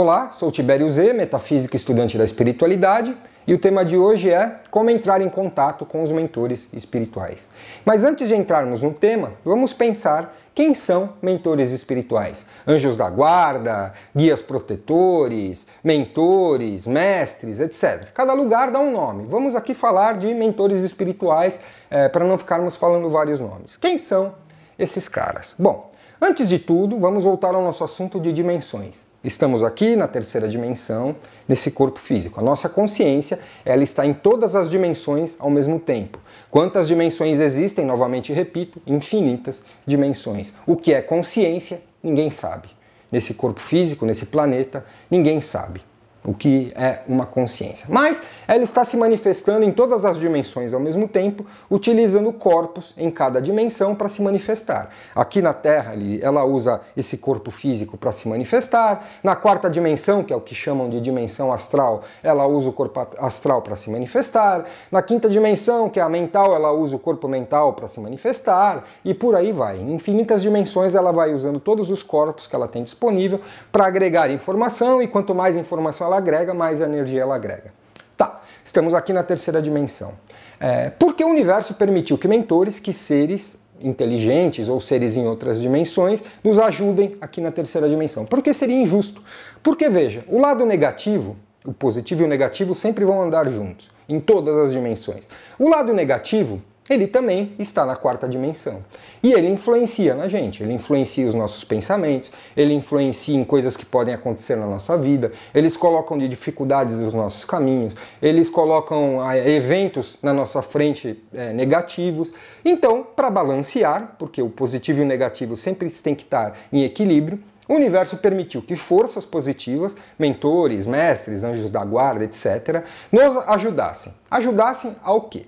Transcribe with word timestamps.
Olá, 0.00 0.30
sou 0.30 0.48
Tibério 0.52 0.88
Z, 0.88 1.12
metafísico 1.12 1.74
estudante 1.74 2.16
da 2.16 2.22
espiritualidade, 2.22 3.16
e 3.44 3.52
o 3.52 3.58
tema 3.58 3.84
de 3.84 3.96
hoje 3.96 4.30
é 4.30 4.60
como 4.70 4.90
entrar 4.90 5.20
em 5.20 5.28
contato 5.28 5.84
com 5.84 6.04
os 6.04 6.12
mentores 6.12 6.68
espirituais. 6.72 7.48
Mas 7.84 8.04
antes 8.04 8.28
de 8.28 8.36
entrarmos 8.36 8.80
no 8.80 8.94
tema, 8.94 9.32
vamos 9.44 9.72
pensar 9.72 10.36
quem 10.54 10.72
são 10.72 11.14
mentores 11.20 11.72
espirituais? 11.72 12.46
Anjos 12.64 12.96
da 12.96 13.10
guarda, 13.10 13.92
guias 14.14 14.40
protetores, 14.40 15.66
mentores, 15.82 16.86
mestres, 16.86 17.58
etc. 17.58 18.12
Cada 18.14 18.34
lugar 18.34 18.70
dá 18.70 18.78
um 18.78 18.92
nome. 18.92 19.24
Vamos 19.26 19.56
aqui 19.56 19.74
falar 19.74 20.16
de 20.16 20.32
mentores 20.32 20.84
espirituais 20.84 21.60
é, 21.90 22.08
para 22.08 22.24
não 22.24 22.38
ficarmos 22.38 22.76
falando 22.76 23.08
vários 23.08 23.40
nomes. 23.40 23.76
Quem 23.76 23.98
são 23.98 24.32
esses 24.78 25.08
caras? 25.08 25.56
Bom, 25.58 25.90
antes 26.22 26.48
de 26.48 26.60
tudo, 26.60 27.00
vamos 27.00 27.24
voltar 27.24 27.52
ao 27.52 27.64
nosso 27.64 27.82
assunto 27.82 28.20
de 28.20 28.32
dimensões. 28.32 29.07
Estamos 29.22 29.64
aqui 29.64 29.96
na 29.96 30.06
terceira 30.06 30.48
dimensão 30.48 31.16
desse 31.46 31.72
corpo 31.72 31.98
físico. 31.98 32.38
A 32.38 32.42
nossa 32.42 32.68
consciência, 32.68 33.40
ela 33.64 33.82
está 33.82 34.06
em 34.06 34.14
todas 34.14 34.54
as 34.54 34.70
dimensões 34.70 35.34
ao 35.40 35.50
mesmo 35.50 35.80
tempo. 35.80 36.20
Quantas 36.50 36.86
dimensões 36.86 37.40
existem? 37.40 37.84
Novamente 37.84 38.32
repito, 38.32 38.80
infinitas 38.86 39.64
dimensões. 39.84 40.54
O 40.64 40.76
que 40.76 40.94
é 40.94 41.02
consciência? 41.02 41.82
Ninguém 42.00 42.30
sabe. 42.30 42.68
Nesse 43.10 43.34
corpo 43.34 43.60
físico, 43.60 44.06
nesse 44.06 44.26
planeta, 44.26 44.84
ninguém 45.10 45.40
sabe 45.40 45.87
o 46.24 46.34
que 46.34 46.72
é 46.74 47.00
uma 47.08 47.24
consciência. 47.24 47.86
Mas 47.88 48.22
ela 48.46 48.64
está 48.64 48.84
se 48.84 48.96
manifestando 48.96 49.64
em 49.64 49.72
todas 49.72 50.04
as 50.04 50.18
dimensões 50.18 50.74
ao 50.74 50.80
mesmo 50.80 51.06
tempo, 51.06 51.46
utilizando 51.70 52.32
corpos 52.32 52.92
em 52.96 53.10
cada 53.10 53.40
dimensão 53.40 53.94
para 53.94 54.08
se 54.08 54.20
manifestar. 54.20 54.90
Aqui 55.14 55.40
na 55.40 55.54
Terra, 55.54 55.94
ela 56.20 56.44
usa 56.44 56.80
esse 56.96 57.18
corpo 57.18 57.50
físico 57.50 57.96
para 57.96 58.12
se 58.12 58.28
manifestar. 58.28 59.06
Na 59.22 59.36
quarta 59.36 59.70
dimensão, 59.70 60.22
que 60.24 60.32
é 60.32 60.36
o 60.36 60.40
que 60.40 60.54
chamam 60.54 60.90
de 60.90 61.00
dimensão 61.00 61.52
astral, 61.52 62.02
ela 62.22 62.46
usa 62.46 62.68
o 62.68 62.72
corpo 62.72 63.06
astral 63.18 63.62
para 63.62 63.76
se 63.76 63.88
manifestar. 63.90 64.64
Na 64.90 65.02
quinta 65.02 65.28
dimensão, 65.28 65.88
que 65.88 66.00
é 66.00 66.02
a 66.02 66.08
mental, 66.08 66.54
ela 66.54 66.72
usa 66.72 66.96
o 66.96 66.98
corpo 66.98 67.28
mental 67.28 67.72
para 67.74 67.86
se 67.86 68.00
manifestar. 68.00 68.84
E 69.04 69.14
por 69.14 69.36
aí 69.36 69.52
vai. 69.52 69.78
Em 69.78 69.94
infinitas 69.94 70.42
dimensões, 70.42 70.94
ela 70.94 71.12
vai 71.12 71.32
usando 71.32 71.60
todos 71.60 71.90
os 71.90 72.02
corpos 72.02 72.46
que 72.46 72.56
ela 72.56 72.66
tem 72.66 72.82
disponível 72.82 73.40
para 73.70 73.86
agregar 73.86 74.30
informação, 74.30 75.00
e 75.00 75.06
quanto 75.06 75.34
mais 75.34 75.56
informação 75.56 76.07
ela 76.08 76.16
agrega, 76.16 76.52
mais 76.52 76.80
energia 76.80 77.22
ela 77.22 77.36
agrega. 77.36 77.72
Tá, 78.16 78.42
estamos 78.64 78.94
aqui 78.94 79.12
na 79.12 79.22
terceira 79.22 79.62
dimensão. 79.62 80.14
É, 80.58 80.90
porque 80.90 81.22
o 81.22 81.28
universo 81.28 81.74
permitiu 81.74 82.18
que 82.18 82.26
mentores, 82.26 82.80
que 82.80 82.92
seres 82.92 83.56
inteligentes 83.80 84.68
ou 84.68 84.80
seres 84.80 85.16
em 85.16 85.26
outras 85.26 85.60
dimensões, 85.60 86.24
nos 86.42 86.58
ajudem 86.58 87.16
aqui 87.20 87.40
na 87.40 87.52
terceira 87.52 87.88
dimensão. 87.88 88.24
Porque 88.24 88.52
seria 88.52 88.76
injusto. 88.76 89.22
Porque 89.62 89.88
veja, 89.88 90.24
o 90.26 90.38
lado 90.38 90.66
negativo, 90.66 91.36
o 91.64 91.72
positivo 91.72 92.22
e 92.22 92.24
o 92.24 92.28
negativo 92.28 92.74
sempre 92.74 93.04
vão 93.04 93.22
andar 93.22 93.48
juntos, 93.48 93.90
em 94.08 94.18
todas 94.18 94.56
as 94.56 94.72
dimensões. 94.72 95.28
O 95.58 95.68
lado 95.68 95.92
negativo 95.92 96.60
ele 96.88 97.06
também 97.06 97.52
está 97.58 97.84
na 97.84 97.96
quarta 97.96 98.28
dimensão. 98.28 98.84
E 99.22 99.32
ele 99.32 99.48
influencia 99.48 100.14
na 100.14 100.28
gente, 100.28 100.62
ele 100.62 100.72
influencia 100.72 101.26
os 101.26 101.34
nossos 101.34 101.64
pensamentos, 101.64 102.30
ele 102.56 102.72
influencia 102.74 103.36
em 103.36 103.44
coisas 103.44 103.76
que 103.76 103.84
podem 103.84 104.14
acontecer 104.14 104.56
na 104.56 104.66
nossa 104.66 104.96
vida, 104.96 105.32
eles 105.54 105.76
colocam 105.76 106.16
de 106.16 106.28
dificuldades 106.28 106.96
nos 106.96 107.14
nossos 107.14 107.44
caminhos, 107.44 107.94
eles 108.22 108.48
colocam 108.48 109.20
ah, 109.20 109.36
eventos 109.36 110.18
na 110.22 110.32
nossa 110.32 110.62
frente 110.62 111.22
é, 111.34 111.52
negativos. 111.52 112.32
Então, 112.64 113.06
para 113.16 113.30
balancear, 113.30 114.16
porque 114.18 114.40
o 114.40 114.48
positivo 114.48 115.00
e 115.00 115.02
o 115.02 115.06
negativo 115.06 115.56
sempre 115.56 115.90
tem 115.90 116.14
que 116.14 116.22
estar 116.22 116.56
em 116.72 116.84
equilíbrio, 116.84 117.40
o 117.68 117.74
universo 117.74 118.16
permitiu 118.16 118.62
que 118.62 118.74
forças 118.74 119.26
positivas, 119.26 119.94
mentores, 120.18 120.86
mestres, 120.86 121.44
anjos 121.44 121.70
da 121.70 121.84
guarda, 121.84 122.24
etc., 122.24 122.82
nos 123.12 123.36
ajudassem. 123.46 124.14
Ajudassem 124.30 124.96
ao 125.02 125.22
quê? 125.22 125.44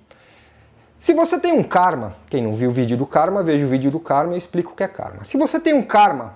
Se 1.01 1.15
você 1.15 1.39
tem 1.39 1.55
um 1.55 1.63
karma, 1.63 2.13
quem 2.29 2.43
não 2.43 2.53
viu 2.53 2.69
o 2.69 2.73
vídeo 2.75 2.95
do 2.95 3.07
karma, 3.07 3.43
veja 3.43 3.65
o 3.65 3.69
vídeo 3.69 3.91
do 3.91 3.99
karma 3.99 4.33
e 4.33 4.35
eu 4.35 4.39
explico 4.39 4.73
o 4.73 4.75
que 4.77 4.83
é 4.83 4.87
karma. 4.87 5.25
Se 5.25 5.39
você 5.39 5.59
tem 5.59 5.73
um 5.73 5.83
karma 5.83 6.35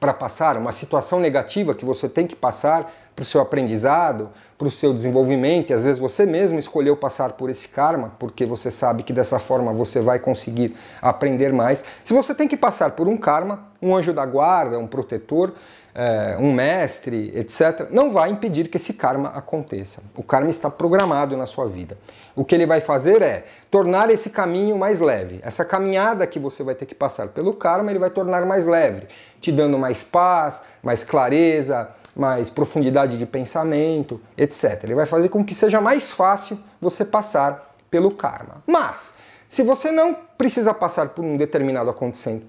para 0.00 0.12
passar, 0.12 0.56
uma 0.56 0.72
situação 0.72 1.20
negativa 1.20 1.72
que 1.72 1.84
você 1.84 2.08
tem 2.08 2.26
que 2.26 2.34
passar 2.34 2.92
para 3.14 3.22
o 3.22 3.24
seu 3.24 3.40
aprendizado, 3.40 4.28
para 4.58 4.66
o 4.66 4.70
seu 4.72 4.92
desenvolvimento, 4.92 5.70
e 5.70 5.72
às 5.72 5.84
vezes 5.84 6.00
você 6.00 6.26
mesmo 6.26 6.58
escolheu 6.58 6.96
passar 6.96 7.34
por 7.34 7.48
esse 7.48 7.68
karma, 7.68 8.12
porque 8.18 8.44
você 8.44 8.72
sabe 8.72 9.04
que 9.04 9.12
dessa 9.12 9.38
forma 9.38 9.72
você 9.72 10.00
vai 10.00 10.18
conseguir 10.18 10.76
aprender 11.00 11.52
mais. 11.52 11.84
Se 12.02 12.12
você 12.12 12.34
tem 12.34 12.48
que 12.48 12.56
passar 12.56 12.90
por 12.90 13.06
um 13.06 13.16
karma, 13.16 13.68
um 13.80 13.94
anjo 13.94 14.12
da 14.12 14.26
guarda, 14.26 14.80
um 14.80 14.86
protetor, 14.88 15.52
é, 15.98 16.36
um 16.38 16.52
mestre, 16.52 17.32
etc., 17.34 17.88
não 17.90 18.10
vai 18.10 18.28
impedir 18.28 18.68
que 18.68 18.76
esse 18.76 18.92
karma 18.92 19.30
aconteça. 19.30 20.02
O 20.14 20.22
karma 20.22 20.50
está 20.50 20.68
programado 20.68 21.34
na 21.38 21.46
sua 21.46 21.66
vida. 21.66 21.96
O 22.34 22.44
que 22.44 22.54
ele 22.54 22.66
vai 22.66 22.82
fazer 22.82 23.22
é 23.22 23.46
tornar 23.70 24.10
esse 24.10 24.28
caminho 24.28 24.76
mais 24.76 25.00
leve. 25.00 25.40
Essa 25.42 25.64
caminhada 25.64 26.26
que 26.26 26.38
você 26.38 26.62
vai 26.62 26.74
ter 26.74 26.84
que 26.84 26.94
passar 26.94 27.28
pelo 27.28 27.54
karma, 27.54 27.90
ele 27.90 27.98
vai 27.98 28.10
tornar 28.10 28.44
mais 28.44 28.66
leve, 28.66 29.06
te 29.40 29.50
dando 29.50 29.78
mais 29.78 30.02
paz, 30.02 30.60
mais 30.82 31.02
clareza, 31.02 31.88
mais 32.14 32.50
profundidade 32.50 33.16
de 33.16 33.24
pensamento, 33.24 34.20
etc. 34.36 34.84
Ele 34.84 34.94
vai 34.94 35.06
fazer 35.06 35.30
com 35.30 35.42
que 35.42 35.54
seja 35.54 35.80
mais 35.80 36.10
fácil 36.10 36.58
você 36.78 37.06
passar 37.06 37.74
pelo 37.90 38.10
karma. 38.10 38.62
Mas 38.66 39.14
se 39.48 39.62
você 39.62 39.92
não 39.92 40.16
precisa 40.36 40.74
passar 40.74 41.10
por 41.10 41.24
um 41.24 41.36
determinado 41.36 41.88
acontecimento, 41.88 42.46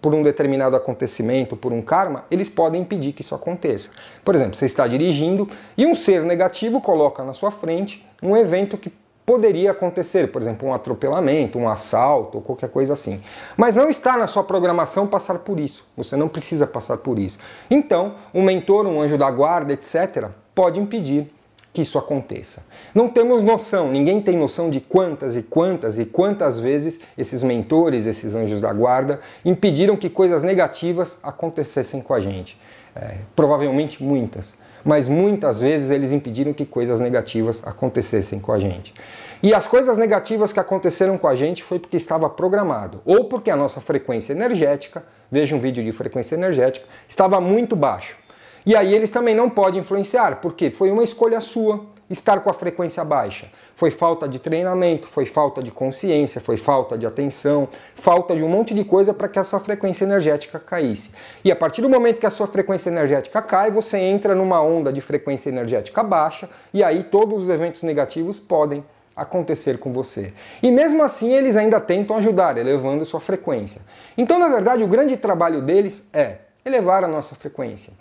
por 0.00 0.14
um 0.14 0.22
determinado 0.22 0.76
acontecimento, 0.76 1.56
por 1.56 1.72
um 1.72 1.82
karma, 1.82 2.24
eles 2.30 2.48
podem 2.48 2.82
impedir 2.82 3.12
que 3.12 3.22
isso 3.22 3.34
aconteça. 3.34 3.90
Por 4.24 4.34
exemplo, 4.34 4.54
você 4.54 4.64
está 4.64 4.86
dirigindo 4.86 5.48
e 5.76 5.84
um 5.86 5.94
ser 5.94 6.22
negativo 6.22 6.80
coloca 6.80 7.24
na 7.24 7.32
sua 7.32 7.50
frente 7.50 8.06
um 8.22 8.36
evento 8.36 8.78
que 8.78 8.92
poderia 9.28 9.72
acontecer, 9.72 10.32
por 10.32 10.40
exemplo, 10.40 10.66
um 10.66 10.72
atropelamento, 10.72 11.58
um 11.58 11.68
assalto 11.68 12.38
ou 12.38 12.42
qualquer 12.42 12.70
coisa 12.70 12.94
assim. 12.94 13.22
Mas 13.58 13.76
não 13.76 13.90
está 13.90 14.16
na 14.16 14.26
sua 14.26 14.42
programação 14.42 15.06
passar 15.06 15.40
por 15.40 15.60
isso. 15.60 15.86
Você 15.98 16.16
não 16.16 16.28
precisa 16.28 16.66
passar 16.66 16.96
por 16.96 17.18
isso. 17.18 17.36
Então, 17.70 18.14
um 18.32 18.42
mentor, 18.42 18.86
um 18.86 19.02
anjo 19.02 19.18
da 19.18 19.30
guarda, 19.30 19.74
etc., 19.74 20.30
pode 20.54 20.80
impedir 20.80 21.30
que 21.78 21.82
isso 21.82 21.96
aconteça. 21.96 22.64
Não 22.92 23.08
temos 23.08 23.40
noção, 23.40 23.88
ninguém 23.88 24.20
tem 24.20 24.36
noção 24.36 24.68
de 24.68 24.80
quantas 24.80 25.36
e 25.36 25.42
quantas 25.42 25.96
e 25.96 26.04
quantas 26.04 26.58
vezes 26.58 26.98
esses 27.16 27.40
mentores, 27.40 28.04
esses 28.04 28.34
anjos 28.34 28.60
da 28.60 28.72
guarda, 28.72 29.20
impediram 29.44 29.96
que 29.96 30.10
coisas 30.10 30.42
negativas 30.42 31.18
acontecessem 31.22 32.00
com 32.00 32.12
a 32.12 32.18
gente. 32.18 32.58
É, 32.96 33.18
provavelmente 33.36 34.02
muitas, 34.02 34.54
mas 34.84 35.06
muitas 35.06 35.60
vezes 35.60 35.90
eles 35.90 36.10
impediram 36.10 36.52
que 36.52 36.66
coisas 36.66 36.98
negativas 36.98 37.62
acontecessem 37.64 38.40
com 38.40 38.50
a 38.50 38.58
gente. 38.58 38.92
E 39.40 39.54
as 39.54 39.68
coisas 39.68 39.96
negativas 39.96 40.52
que 40.52 40.58
aconteceram 40.58 41.16
com 41.16 41.28
a 41.28 41.36
gente 41.36 41.62
foi 41.62 41.78
porque 41.78 41.96
estava 41.96 42.28
programado, 42.28 43.00
ou 43.04 43.26
porque 43.26 43.52
a 43.52 43.56
nossa 43.56 43.80
frequência 43.80 44.32
energética, 44.32 45.04
veja 45.30 45.54
um 45.54 45.60
vídeo 45.60 45.84
de 45.84 45.92
frequência 45.92 46.34
energética, 46.34 46.84
estava 47.06 47.40
muito 47.40 47.76
baixa. 47.76 48.16
E 48.64 48.76
aí 48.76 48.94
eles 48.94 49.10
também 49.10 49.34
não 49.34 49.48
podem 49.48 49.80
influenciar, 49.80 50.40
porque 50.40 50.70
foi 50.70 50.90
uma 50.90 51.02
escolha 51.02 51.40
sua 51.40 51.86
estar 52.10 52.40
com 52.40 52.50
a 52.50 52.54
frequência 52.54 53.04
baixa. 53.04 53.50
Foi 53.76 53.90
falta 53.90 54.28
de 54.28 54.38
treinamento, 54.38 55.06
foi 55.06 55.26
falta 55.26 55.62
de 55.62 55.70
consciência, 55.70 56.40
foi 56.40 56.56
falta 56.56 56.96
de 56.96 57.06
atenção, 57.06 57.68
falta 57.94 58.34
de 58.34 58.42
um 58.42 58.48
monte 58.48 58.74
de 58.74 58.84
coisa 58.84 59.12
para 59.12 59.28
que 59.28 59.38
a 59.38 59.44
sua 59.44 59.60
frequência 59.60 60.04
energética 60.04 60.58
caísse. 60.58 61.10
E 61.44 61.52
a 61.52 61.56
partir 61.56 61.82
do 61.82 61.88
momento 61.88 62.18
que 62.18 62.26
a 62.26 62.30
sua 62.30 62.46
frequência 62.46 62.88
energética 62.88 63.42
cai, 63.42 63.70
você 63.70 63.98
entra 63.98 64.34
numa 64.34 64.60
onda 64.60 64.92
de 64.92 65.00
frequência 65.00 65.50
energética 65.50 66.02
baixa 66.02 66.48
e 66.72 66.82
aí 66.82 67.04
todos 67.04 67.44
os 67.44 67.48
eventos 67.48 67.82
negativos 67.82 68.40
podem 68.40 68.84
acontecer 69.14 69.78
com 69.78 69.92
você. 69.92 70.32
E 70.62 70.70
mesmo 70.70 71.02
assim 71.02 71.34
eles 71.34 71.56
ainda 71.56 71.80
tentam 71.80 72.16
ajudar, 72.16 72.56
elevando 72.56 73.04
sua 73.04 73.20
frequência. 73.20 73.82
Então, 74.16 74.38
na 74.38 74.48
verdade, 74.48 74.82
o 74.82 74.86
grande 74.86 75.16
trabalho 75.16 75.60
deles 75.60 76.08
é 76.12 76.36
elevar 76.64 77.02
a 77.02 77.08
nossa 77.08 77.34
frequência. 77.34 77.92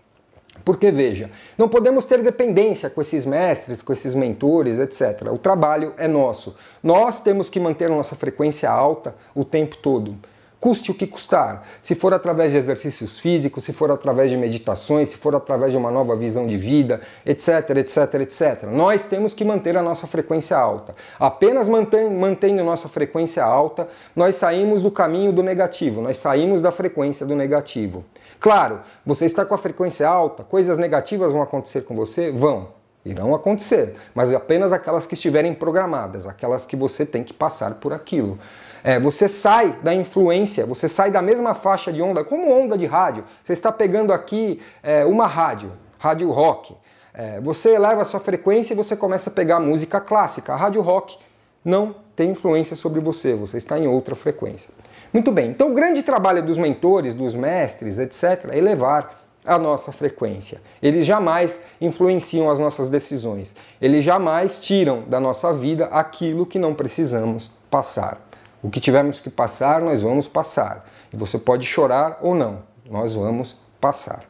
Porque 0.67 0.91
veja, 0.91 1.31
não 1.57 1.69
podemos 1.69 2.03
ter 2.03 2.21
dependência 2.21 2.89
com 2.89 2.99
esses 2.99 3.25
mestres, 3.25 3.81
com 3.81 3.93
esses 3.93 4.13
mentores, 4.13 4.79
etc. 4.79 5.31
O 5.31 5.37
trabalho 5.37 5.93
é 5.97 6.09
nosso. 6.09 6.57
Nós 6.83 7.21
temos 7.21 7.47
que 7.47 7.57
manter 7.57 7.87
nossa 7.87 8.17
frequência 8.17 8.69
alta 8.69 9.15
o 9.33 9.45
tempo 9.45 9.77
todo 9.77 10.17
custe 10.59 10.91
o 10.91 10.93
que 10.93 11.05
custar. 11.07 11.65
Se 11.81 11.95
for 11.95 12.13
através 12.13 12.51
de 12.51 12.57
exercícios 12.57 13.19
físicos, 13.19 13.63
se 13.63 13.73
for 13.73 13.91
através 13.91 14.29
de 14.29 14.37
meditações, 14.37 15.09
se 15.09 15.17
for 15.17 15.35
através 15.35 15.71
de 15.71 15.77
uma 15.77 15.91
nova 15.91 16.15
visão 16.15 16.47
de 16.47 16.57
vida, 16.57 17.01
etc, 17.25 17.69
etc, 17.77 18.13
etc. 18.21 18.63
Nós 18.71 19.03
temos 19.03 19.33
que 19.33 19.43
manter 19.43 19.77
a 19.77 19.81
nossa 19.81 20.07
frequência 20.07 20.57
alta. 20.57 20.95
Apenas 21.19 21.67
mantendo 21.67 22.63
nossa 22.63 22.89
frequência 22.89 23.43
alta, 23.43 23.87
nós 24.15 24.35
saímos 24.35 24.81
do 24.81 24.91
caminho 24.91 25.31
do 25.31 25.43
negativo, 25.43 26.01
nós 26.01 26.17
saímos 26.17 26.61
da 26.61 26.71
frequência 26.71 27.25
do 27.25 27.35
negativo. 27.35 28.03
Claro, 28.39 28.81
você 29.05 29.25
está 29.25 29.45
com 29.45 29.55
a 29.55 29.57
frequência 29.57 30.07
alta, 30.07 30.43
coisas 30.43 30.77
negativas 30.77 31.31
vão 31.31 31.41
acontecer 31.41 31.81
com 31.81 31.95
você? 31.95 32.31
Vão. 32.31 32.77
Irão 33.05 33.33
acontecer, 33.33 33.95
mas 34.13 34.33
apenas 34.33 34.73
aquelas 34.73 35.05
que 35.05 35.13
estiverem 35.13 35.53
programadas, 35.53 36.27
aquelas 36.27 36.65
que 36.65 36.75
você 36.75 37.05
tem 37.05 37.23
que 37.23 37.33
passar 37.33 37.75
por 37.75 37.93
aquilo. 37.93 38.37
É, 38.83 38.99
você 38.99 39.29
sai 39.29 39.79
da 39.81 39.93
influência, 39.93 40.65
você 40.65 40.89
sai 40.89 41.09
da 41.09 41.21
mesma 41.21 41.53
faixa 41.53 41.91
de 41.91 42.01
onda, 42.01 42.23
como 42.23 42.51
onda 42.51 42.77
de 42.77 42.85
rádio. 42.85 43.23
Você 43.43 43.53
está 43.53 43.71
pegando 43.71 44.11
aqui 44.11 44.59
é, 44.83 45.05
uma 45.05 45.25
rádio. 45.25 45.71
rádio 45.97 46.29
rock. 46.31 46.75
É, 47.13 47.39
você 47.39 47.75
eleva 47.75 48.01
a 48.01 48.05
sua 48.05 48.19
frequência 48.19 48.73
e 48.73 48.75
você 48.75 48.95
começa 48.95 49.29
a 49.29 49.33
pegar 49.33 49.59
música 49.59 49.99
clássica. 49.99 50.53
A 50.53 50.55
rádio 50.55 50.81
rock 50.81 51.17
não 51.63 51.95
tem 52.15 52.31
influência 52.31 52.75
sobre 52.75 52.99
você, 52.99 53.35
você 53.35 53.57
está 53.57 53.77
em 53.77 53.87
outra 53.87 54.15
frequência. 54.15 54.73
Muito 55.13 55.31
bem, 55.31 55.49
então 55.49 55.71
o 55.71 55.73
grande 55.73 56.03
trabalho 56.03 56.45
dos 56.45 56.57
mentores, 56.57 57.13
dos 57.13 57.33
mestres, 57.33 57.99
etc., 57.99 58.49
é 58.49 58.57
elevar 58.57 59.26
a 59.47 59.57
nossa 59.57 59.91
frequência. 59.91 60.61
Eles 60.83 61.05
jamais 61.05 61.61
influenciam 61.79 62.51
as 62.51 62.59
nossas 62.59 62.89
decisões. 62.89 63.55
Eles 63.81 64.03
jamais 64.03 64.59
tiram 64.59 65.03
da 65.03 65.19
nossa 65.19 65.53
vida 65.53 65.85
aquilo 65.85 66.45
que 66.45 66.59
não 66.59 66.75
precisamos 66.75 67.49
passar. 67.69 68.21
O 68.61 68.69
que 68.69 68.79
tivermos 68.79 69.19
que 69.19 69.29
passar, 69.29 69.81
nós 69.81 70.01
vamos 70.01 70.27
passar. 70.27 70.87
E 71.13 71.17
você 71.17 71.37
pode 71.37 71.65
chorar 71.65 72.19
ou 72.21 72.35
não, 72.35 72.63
nós 72.89 73.13
vamos 73.13 73.55
passar. 73.79 74.23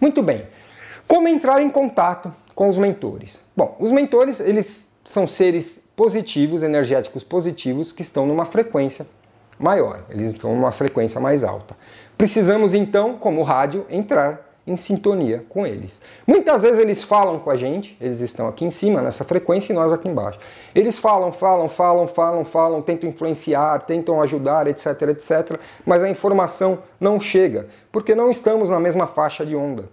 Muito 0.00 0.22
bem. 0.22 0.46
Como 1.08 1.28
entrar 1.28 1.60
em 1.60 1.68
contato 1.68 2.32
com 2.54 2.68
os 2.68 2.78
mentores? 2.78 3.40
Bom, 3.56 3.76
os 3.80 3.90
mentores, 3.90 4.40
eles 4.40 4.88
são 5.04 5.26
seres 5.26 5.82
positivos, 5.96 6.62
energéticos 6.62 7.24
positivos 7.24 7.92
que 7.92 8.02
estão 8.02 8.24
numa 8.24 8.44
frequência 8.44 9.06
maior. 9.58 10.04
Eles 10.08 10.28
estão 10.28 10.54
numa 10.54 10.72
frequência 10.72 11.20
mais 11.20 11.44
alta. 11.44 11.76
Precisamos 12.16 12.74
então, 12.74 13.16
como 13.16 13.42
rádio, 13.42 13.86
entrar 13.90 14.51
em 14.66 14.76
sintonia 14.76 15.44
com 15.48 15.66
eles. 15.66 16.00
Muitas 16.26 16.62
vezes 16.62 16.78
eles 16.78 17.02
falam 17.02 17.38
com 17.38 17.50
a 17.50 17.56
gente, 17.56 17.96
eles 18.00 18.20
estão 18.20 18.46
aqui 18.46 18.64
em 18.64 18.70
cima 18.70 19.00
nessa 19.02 19.24
frequência 19.24 19.72
e 19.72 19.76
nós 19.76 19.92
aqui 19.92 20.08
embaixo. 20.08 20.38
Eles 20.74 20.98
falam, 20.98 21.32
falam, 21.32 21.68
falam, 21.68 22.06
falam, 22.06 22.44
falam, 22.44 22.82
tentam 22.82 23.08
influenciar, 23.08 23.80
tentam 23.80 24.20
ajudar, 24.22 24.66
etc, 24.66 24.86
etc, 25.08 25.58
mas 25.84 26.02
a 26.02 26.08
informação 26.08 26.78
não 27.00 27.18
chega, 27.18 27.66
porque 27.90 28.14
não 28.14 28.30
estamos 28.30 28.70
na 28.70 28.78
mesma 28.78 29.06
faixa 29.06 29.44
de 29.44 29.56
onda. 29.56 29.88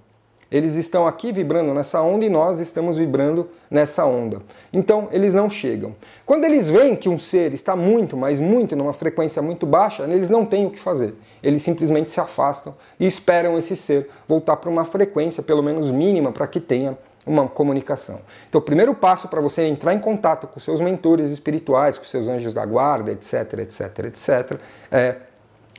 Eles 0.51 0.75
estão 0.75 1.05
aqui 1.05 1.31
vibrando 1.31 1.73
nessa 1.73 2.01
onda 2.01 2.25
e 2.25 2.29
nós 2.29 2.59
estamos 2.59 2.97
vibrando 2.97 3.47
nessa 3.69 4.05
onda. 4.05 4.41
Então, 4.73 5.07
eles 5.11 5.33
não 5.33 5.49
chegam. 5.49 5.95
Quando 6.25 6.45
eles 6.45 6.69
veem 6.69 6.95
que 6.95 7.07
um 7.07 7.19
ser 7.19 7.53
está 7.53 7.75
muito, 7.75 8.17
mas 8.17 8.39
muito, 8.39 8.75
numa 8.75 8.93
frequência 8.93 9.41
muito 9.41 9.65
baixa, 9.65 10.03
eles 10.03 10.29
não 10.29 10.45
têm 10.45 10.65
o 10.65 10.71
que 10.71 10.79
fazer. 10.79 11.13
Eles 11.43 11.61
simplesmente 11.61 12.09
se 12.09 12.19
afastam 12.19 12.73
e 12.99 13.05
esperam 13.05 13.57
esse 13.57 13.75
ser 13.75 14.09
voltar 14.27 14.57
para 14.57 14.69
uma 14.69 14.85
frequência, 14.85 15.43
pelo 15.43 15.61
menos 15.61 15.91
mínima, 15.91 16.31
para 16.31 16.47
que 16.47 16.59
tenha 16.59 16.97
uma 17.27 17.47
comunicação. 17.47 18.19
Então, 18.49 18.59
o 18.59 18.63
primeiro 18.63 18.95
passo 18.95 19.27
para 19.27 19.39
você 19.39 19.63
entrar 19.63 19.93
em 19.93 19.99
contato 19.99 20.47
com 20.47 20.59
seus 20.59 20.81
mentores 20.81 21.29
espirituais, 21.29 21.97
com 21.97 22.05
seus 22.05 22.27
anjos 22.27 22.55
da 22.55 22.65
guarda, 22.65 23.11
etc, 23.11 23.59
etc, 23.59 23.99
etc, 24.05 24.59
é 24.91 25.15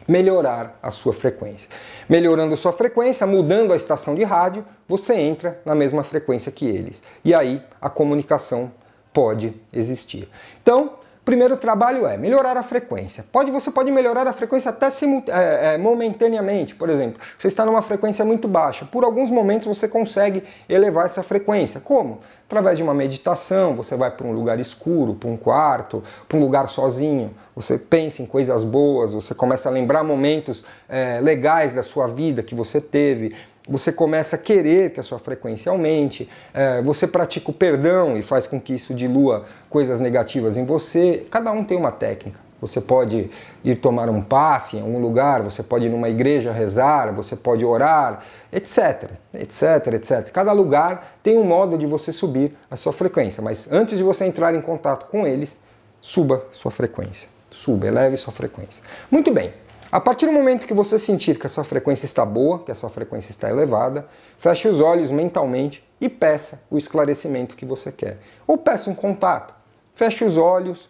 melhorar 0.09 0.79
a 0.83 0.91
sua 0.91 1.13
frequência. 1.13 1.69
Melhorando 2.09 2.55
a 2.55 2.57
sua 2.57 2.73
frequência, 2.73 3.27
mudando 3.27 3.73
a 3.73 3.77
estação 3.77 4.15
de 4.15 4.25
rádio, 4.25 4.65
você 4.87 5.15
entra 5.15 5.61
na 5.65 5.75
mesma 5.75 6.03
frequência 6.03 6.51
que 6.51 6.67
eles. 6.67 7.03
E 7.25 7.35
aí 7.35 7.63
a 7.81 7.89
comunicação 7.89 8.73
pode 9.13 9.55
existir. 9.73 10.29
Então, 10.63 10.95
primeiro 11.25 11.57
trabalho 11.57 12.07
é 12.07 12.17
melhorar 12.17 12.57
a 12.57 12.63
frequência. 12.63 13.25
Pode, 13.31 13.51
você 13.51 13.71
pode 13.71 13.91
melhorar 13.91 14.27
a 14.27 14.33
frequência 14.33 14.71
até 14.71 14.87
é, 14.87 15.75
é, 15.75 15.79
momentaneamente. 15.79 16.75
Por 16.75 16.89
exemplo, 16.89 17.21
você 17.37 17.49
está 17.49 17.65
numa 17.65 17.83
frequência 17.83 18.25
muito 18.25 18.49
baixa. 18.49 18.85
Por 18.85 19.05
alguns 19.05 19.31
momentos 19.31 19.67
você 19.67 19.87
consegue 19.87 20.43
elevar 20.69 21.07
essa 21.07 21.23
frequência. 21.23 21.81
Como? 21.81 22.21
Através 22.47 22.79
de 22.79 22.83
uma 22.83 22.95
meditação, 22.95 23.77
você 23.77 23.95
vai 23.95 24.11
para 24.11 24.27
um 24.27 24.33
lugar 24.33 24.59
escuro, 24.59 25.15
para 25.15 25.29
um 25.29 25.37
quarto, 25.37 26.03
para 26.29 26.37
um 26.37 26.41
lugar 26.41 26.69
sozinho. 26.69 27.33
Você 27.55 27.79
pensa 27.79 28.23
em 28.23 28.27
coisas 28.27 28.65
boas, 28.65 29.13
você 29.13 29.35
começa 29.35 29.69
a 29.69 29.73
lembrar 29.73 30.03
momentos 30.03 30.65
é, 30.89 31.21
legais 31.21 31.73
da 31.73 31.83
sua 31.83 32.09
vida 32.09 32.43
que 32.43 32.55
você 32.55 32.81
teve 32.81 33.35
você 33.69 33.93
começa 33.93 34.37
a 34.37 34.39
querer 34.39 34.91
que 34.91 35.01
a 35.01 35.03
sua 35.03 35.19
frequência 35.19 35.71
aumente, 35.71 36.29
é, 36.53 36.81
você 36.83 37.07
pratica 37.07 37.51
o 37.51 37.55
perdão 37.55 38.17
e 38.17 38.23
faz 38.23 38.47
com 38.47 38.61
que 38.61 38.75
isso 38.75 38.95
dilua 38.95 39.45
coisas 39.69 40.01
negativas 40.01 40.57
em 40.57 40.65
você. 40.65 41.27
Cada 41.31 41.53
um 41.53 41.65
tem 41.65 41.77
uma 41.77 41.93
técnica. 41.93 42.41
Você 42.61 42.81
pode 42.81 43.31
ir 43.65 43.77
tomar 43.77 44.11
um 44.11 44.21
passe 44.21 44.77
em 44.77 44.81
algum 44.83 44.99
lugar, 44.99 45.41
você 45.43 45.63
pode 45.63 45.87
ir 45.87 45.89
numa 45.89 46.11
igreja 46.11 46.53
rezar, 46.53 47.13
você 47.15 47.35
pode 47.35 47.65
orar, 47.65 48.23
etc, 48.53 49.13
etc, 49.33 49.95
etc. 49.95 50.31
Cada 50.31 50.53
lugar 50.53 51.17
tem 51.23 51.39
um 51.39 51.45
modo 51.45 51.79
de 51.79 51.87
você 51.87 52.13
subir 52.13 52.55
a 52.71 52.77
sua 52.77 52.93
frequência, 52.93 53.43
mas 53.43 53.67
antes 53.73 53.97
de 53.97 54.05
você 54.05 54.27
entrar 54.27 54.55
em 54.55 54.61
contato 54.61 55.07
com 55.11 55.27
eles, 55.27 55.57
suba 56.03 56.45
sua 56.53 56.71
frequência. 56.71 57.29
Suba, 57.51 57.87
eleve 57.87 58.17
sua 58.17 58.33
frequência. 58.33 58.83
Muito 59.11 59.33
bem. 59.33 59.53
A 59.93 59.99
partir 59.99 60.27
do 60.27 60.33
momento 60.33 60.67
que 60.67 60.75
você 60.75 60.99
sentir 60.99 61.39
que 61.39 61.47
a 61.47 61.49
sua 61.49 61.65
frequência 61.65 62.07
está 62.07 62.25
boa, 62.25 62.61
que 62.61 62.71
a 62.71 62.75
sua 62.75 62.89
frequência 62.89 63.33
está 63.33 63.51
elevada, 63.51 64.07
feche 64.39 64.69
os 64.69 64.81
olhos 64.81 65.11
mentalmente 65.11 65.85
e 66.01 66.09
peça 66.09 66.63
o 66.71 66.79
esclarecimento 66.79 67.57
que 67.57 67.67
você 67.67 67.91
quer. 67.91 68.19
Ou 68.47 68.57
peça 68.57 68.89
um 68.89 68.95
contato. 68.95 69.53
Feche 69.95 70.25
os 70.25 70.37
olhos. 70.37 70.89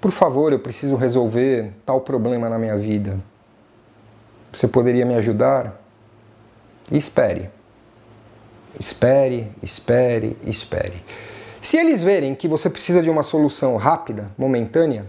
Por 0.00 0.10
favor, 0.10 0.52
eu 0.52 0.58
preciso 0.58 0.96
resolver 0.96 1.72
tal 1.86 2.00
problema 2.00 2.48
na 2.48 2.58
minha 2.58 2.76
vida. 2.76 3.20
Você 4.52 4.66
poderia 4.66 5.06
me 5.06 5.14
ajudar? 5.14 5.80
E 6.90 6.96
espere. 6.96 7.50
Espere, 8.78 9.52
espere, 9.62 10.36
espere. 10.44 11.04
Se 11.60 11.76
eles 11.76 12.02
verem 12.02 12.34
que 12.34 12.48
você 12.48 12.70
precisa 12.70 13.02
de 13.02 13.10
uma 13.10 13.22
solução 13.22 13.76
rápida, 13.76 14.30
momentânea, 14.38 15.06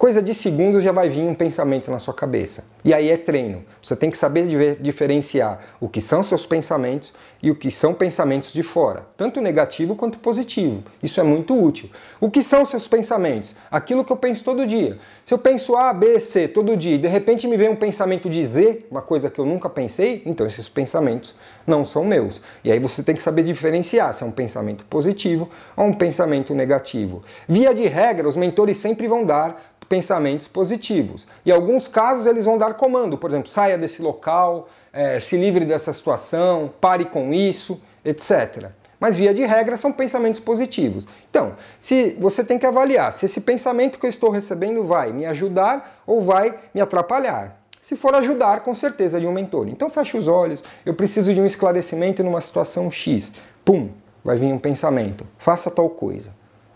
coisa 0.00 0.22
de 0.22 0.32
segundos 0.32 0.82
já 0.82 0.92
vai 0.92 1.10
vir 1.10 1.20
um 1.24 1.34
pensamento 1.34 1.90
na 1.90 1.98
sua 1.98 2.14
cabeça. 2.14 2.64
E 2.82 2.94
aí 2.94 3.10
é 3.10 3.18
treino. 3.18 3.62
Você 3.82 3.94
tem 3.94 4.10
que 4.10 4.16
saber 4.16 4.46
diferenciar 4.80 5.60
o 5.78 5.90
que 5.90 6.00
são 6.00 6.22
seus 6.22 6.46
pensamentos 6.46 7.12
e 7.42 7.50
o 7.50 7.54
que 7.54 7.70
são 7.70 7.92
pensamentos 7.92 8.50
de 8.54 8.62
fora, 8.62 9.06
tanto 9.14 9.42
negativo 9.42 9.94
quanto 9.94 10.18
positivo. 10.18 10.82
Isso 11.02 11.20
é 11.20 11.22
muito 11.22 11.54
útil. 11.54 11.90
O 12.18 12.30
que 12.30 12.42
são 12.42 12.64
seus 12.64 12.88
pensamentos? 12.88 13.54
Aquilo 13.70 14.02
que 14.02 14.10
eu 14.10 14.16
penso 14.16 14.42
todo 14.42 14.64
dia. 14.64 14.96
Se 15.22 15.34
eu 15.34 15.38
penso 15.38 15.76
A, 15.76 15.92
B, 15.92 16.18
C 16.18 16.48
todo 16.48 16.78
dia 16.78 16.94
e 16.94 16.98
de 16.98 17.06
repente 17.06 17.46
me 17.46 17.58
vem 17.58 17.68
um 17.68 17.76
pensamento 17.76 18.30
de 18.30 18.42
Z, 18.46 18.86
uma 18.90 19.02
coisa 19.02 19.28
que 19.28 19.38
eu 19.38 19.44
nunca 19.44 19.68
pensei, 19.68 20.22
então 20.24 20.46
esses 20.46 20.66
pensamentos 20.66 21.34
não 21.66 21.84
são 21.84 22.06
meus. 22.06 22.40
E 22.64 22.72
aí 22.72 22.78
você 22.78 23.02
tem 23.02 23.14
que 23.14 23.22
saber 23.22 23.42
diferenciar 23.42 24.14
se 24.14 24.22
é 24.22 24.26
um 24.26 24.32
pensamento 24.32 24.82
positivo 24.86 25.50
ou 25.76 25.84
um 25.84 25.92
pensamento 25.92 26.54
negativo. 26.54 27.22
Via 27.46 27.74
de 27.74 27.86
regra, 27.86 28.26
os 28.26 28.36
mentores 28.36 28.78
sempre 28.78 29.06
vão 29.06 29.26
dar 29.26 29.70
pensamentos 29.90 30.46
positivos. 30.46 31.26
Em 31.44 31.50
alguns 31.50 31.88
casos, 31.88 32.24
eles 32.24 32.44
vão 32.44 32.56
dar 32.56 32.74
comando, 32.74 33.18
por 33.18 33.28
exemplo, 33.28 33.50
saia 33.50 33.76
desse 33.76 34.00
local, 34.00 34.68
é, 34.92 35.18
se 35.18 35.36
livre 35.36 35.64
dessa 35.64 35.92
situação, 35.92 36.72
pare 36.80 37.06
com 37.06 37.34
isso, 37.34 37.82
etc. 38.04 38.70
Mas, 39.00 39.16
via 39.16 39.34
de 39.34 39.44
regra, 39.44 39.76
são 39.76 39.92
pensamentos 39.92 40.38
positivos. 40.38 41.08
Então, 41.28 41.56
se 41.80 42.16
você 42.20 42.44
tem 42.44 42.56
que 42.56 42.66
avaliar 42.66 43.12
se 43.12 43.26
esse 43.26 43.40
pensamento 43.40 43.98
que 43.98 44.06
eu 44.06 44.10
estou 44.10 44.30
recebendo 44.30 44.84
vai 44.84 45.12
me 45.12 45.26
ajudar 45.26 46.00
ou 46.06 46.22
vai 46.22 46.54
me 46.72 46.80
atrapalhar. 46.80 47.60
Se 47.82 47.96
for 47.96 48.14
ajudar, 48.14 48.60
com 48.60 48.72
certeza 48.72 49.18
de 49.18 49.26
um 49.26 49.32
mentor. 49.32 49.66
Então 49.66 49.90
feche 49.90 50.16
os 50.16 50.28
olhos, 50.28 50.62
eu 50.86 50.94
preciso 50.94 51.34
de 51.34 51.40
um 51.40 51.46
esclarecimento 51.46 52.22
numa 52.22 52.40
situação 52.40 52.88
X. 52.90 53.32
Pum, 53.64 53.88
vai 54.22 54.36
vir 54.36 54.52
um 54.52 54.58
pensamento, 54.58 55.26
faça 55.36 55.68
tal 55.68 55.90
coisa. 55.90 56.30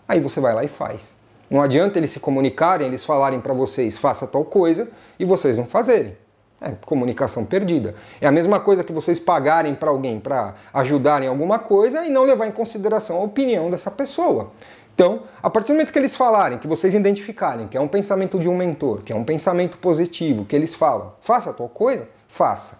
Aí 0.05 0.19
você 0.19 0.41
vai 0.41 0.53
lá 0.53 0.63
e 0.63 0.67
faz. 0.67 1.15
Não 1.49 1.61
adianta 1.61 1.99
eles 1.99 2.11
se 2.11 2.19
comunicarem, 2.19 2.87
eles 2.87 3.05
falarem 3.05 3.39
para 3.39 3.53
vocês 3.53 3.97
faça 3.97 4.25
tal 4.25 4.43
coisa 4.45 4.89
e 5.19 5.25
vocês 5.25 5.57
não 5.57 5.65
fazerem. 5.65 6.17
É 6.61 6.71
comunicação 6.85 7.45
perdida. 7.45 7.93
É 8.19 8.27
a 8.27 8.31
mesma 8.31 8.59
coisa 8.59 8.83
que 8.83 8.93
vocês 8.93 9.19
pagarem 9.19 9.75
para 9.75 9.89
alguém 9.89 10.19
para 10.19 10.55
ajudar 10.73 11.21
em 11.21 11.27
alguma 11.27 11.59
coisa 11.59 12.05
e 12.05 12.09
não 12.09 12.23
levar 12.23 12.47
em 12.47 12.51
consideração 12.51 13.17
a 13.17 13.23
opinião 13.23 13.69
dessa 13.69 13.91
pessoa. 13.91 14.51
Então, 14.95 15.23
a 15.43 15.49
partir 15.49 15.67
do 15.67 15.73
momento 15.73 15.91
que 15.91 15.99
eles 15.99 16.15
falarem, 16.15 16.57
que 16.57 16.67
vocês 16.67 16.95
identificarem 16.95 17.67
que 17.67 17.75
é 17.75 17.81
um 17.81 17.87
pensamento 17.87 18.39
de 18.39 18.47
um 18.47 18.55
mentor, 18.55 19.01
que 19.01 19.11
é 19.11 19.15
um 19.15 19.25
pensamento 19.25 19.77
positivo, 19.77 20.45
que 20.45 20.55
eles 20.55 20.73
falam, 20.73 21.13
faça 21.19 21.51
tal 21.51 21.67
coisa, 21.67 22.07
faça. 22.27 22.79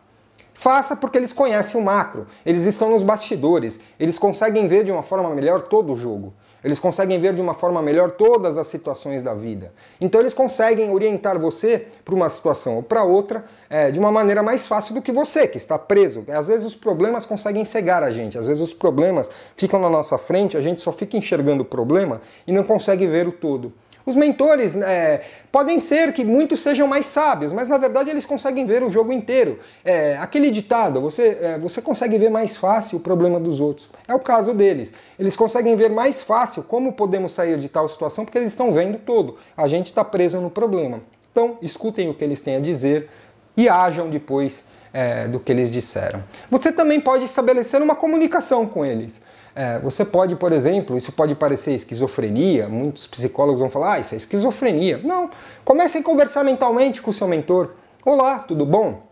Faça 0.54 0.96
porque 0.96 1.18
eles 1.18 1.34
conhecem 1.34 1.80
o 1.80 1.84
macro, 1.84 2.26
eles 2.46 2.66
estão 2.66 2.90
nos 2.90 3.04
bastidores, 3.04 3.78
eles 4.00 4.18
conseguem 4.18 4.70
ver 4.70 4.86
de 4.86 4.92
uma 4.92 5.04
forma 5.04 5.30
melhor 5.32 5.64
todo 5.64 5.92
o 5.92 5.98
jogo. 5.98 6.34
Eles 6.66 6.80
conseguem 6.80 7.20
ver 7.20 7.32
de 7.36 7.42
uma 7.44 7.54
forma 7.54 7.80
melhor 7.80 8.10
todas 8.10 8.58
as 8.58 8.66
situações 8.66 9.22
da 9.22 9.36
vida. 9.36 9.72
Então 10.02 10.20
eles 10.20 10.34
conseguem 10.34 10.90
orientar 10.90 11.38
você 11.38 11.86
para 12.04 12.16
uma 12.16 12.28
situação 12.28 12.78
ou 12.78 12.82
para 12.82 13.04
outra 13.04 13.46
é, 13.70 13.92
de 13.92 14.00
uma 14.00 14.12
maneira 14.12 14.42
mais 14.42 14.66
fácil 14.66 14.96
do 14.96 15.02
que 15.02 15.12
você, 15.12 15.48
que 15.48 15.58
está 15.58 15.78
preso. 15.78 16.24
Às 16.28 16.48
vezes 16.48 16.66
os 16.66 16.74
problemas 16.74 17.24
conseguem 17.24 17.64
cegar 17.64 18.02
a 18.02 18.10
gente, 18.10 18.36
às 18.36 18.48
vezes 18.48 18.64
os 18.64 18.74
problemas 18.74 19.30
ficam 19.56 19.80
na 19.80 19.92
nossa 19.92 20.18
frente, 20.18 20.58
a 20.58 20.62
gente 20.62 20.82
só 20.82 20.92
fica 20.92 21.16
enxergando 21.16 21.62
o 21.62 21.66
problema 21.66 22.20
e 22.48 22.52
não 22.52 22.64
consegue 22.64 23.06
ver 23.06 23.28
o 23.28 23.32
todo. 23.32 23.72
Os 24.06 24.16
mentores 24.16 24.76
é, 24.76 25.24
podem 25.52 25.80
ser 25.80 26.14
que 26.14 26.24
muitos 26.24 26.60
sejam 26.60 26.88
mais 26.88 27.08
sábios, 27.08 27.52
mas 27.52 27.68
na 27.68 27.78
verdade 27.78 28.10
eles 28.10 28.26
conseguem 28.26 28.66
ver 28.66 28.84
o 28.84 28.90
jogo 28.90 29.12
inteiro. 29.12 29.60
É, 29.84 30.16
aquele 30.18 30.52
ditado, 30.52 31.02
você, 31.02 31.40
é, 31.42 31.58
você 31.58 31.82
consegue 31.82 32.18
ver 32.18 32.30
mais 32.30 32.56
fácil 32.56 33.00
o 33.00 33.02
problema 33.02 33.40
dos 33.40 33.60
outros. 33.60 33.90
É 34.08 34.14
o 34.14 34.20
caso 34.20 34.54
deles. 34.54 34.94
Eles 35.18 35.36
conseguem 35.36 35.76
ver 35.76 35.90
mais 35.90 36.22
fácil 36.22 36.62
como 36.64 36.94
podemos 36.94 37.32
sair 37.32 37.58
de 37.58 37.68
tal 37.68 37.90
situação 37.90 38.26
porque 38.26 38.38
eles 38.38 38.52
estão 38.52 38.72
vendo 38.72 39.00
todo. 39.00 39.38
A 39.58 39.68
gente 39.68 39.88
está 39.88 40.04
preso 40.04 40.40
no 40.40 40.52
problema. 40.52 41.02
Então, 41.32 41.58
escutem 41.62 42.08
o 42.10 42.14
que 42.14 42.24
eles 42.24 42.42
têm 42.42 42.58
a 42.58 42.60
dizer 42.60 43.10
e 43.58 43.68
ajam 43.68 44.10
depois 44.10 44.64
é, 44.94 45.28
do 45.28 45.40
que 45.40 45.52
eles 45.52 45.70
disseram. 45.70 46.24
Você 46.50 46.72
também 46.72 47.02
pode 47.02 47.26
estabelecer 47.26 47.82
uma 47.82 47.96
comunicação 47.96 48.66
com 48.66 48.86
eles. 48.86 49.20
É, 49.56 49.80
você 49.80 50.04
pode, 50.04 50.36
por 50.36 50.52
exemplo, 50.52 50.98
isso 50.98 51.14
pode 51.14 51.34
parecer 51.34 51.72
esquizofrenia, 51.72 52.68
muitos 52.68 53.08
psicólogos 53.08 53.62
vão 53.62 53.70
falar, 53.70 53.94
ah, 53.94 54.00
isso 54.00 54.14
é 54.14 54.18
esquizofrenia. 54.18 55.00
Não, 55.02 55.30
comece 55.64 55.98
a 55.98 56.04
conversar 56.04 56.44
mentalmente 56.44 57.02
com 57.02 57.10
o 57.10 57.14
seu 57.14 57.26
mentor. 57.26 57.74
Olá, 58.06 58.40
tudo 58.40 58.66
bom? 58.66 59.04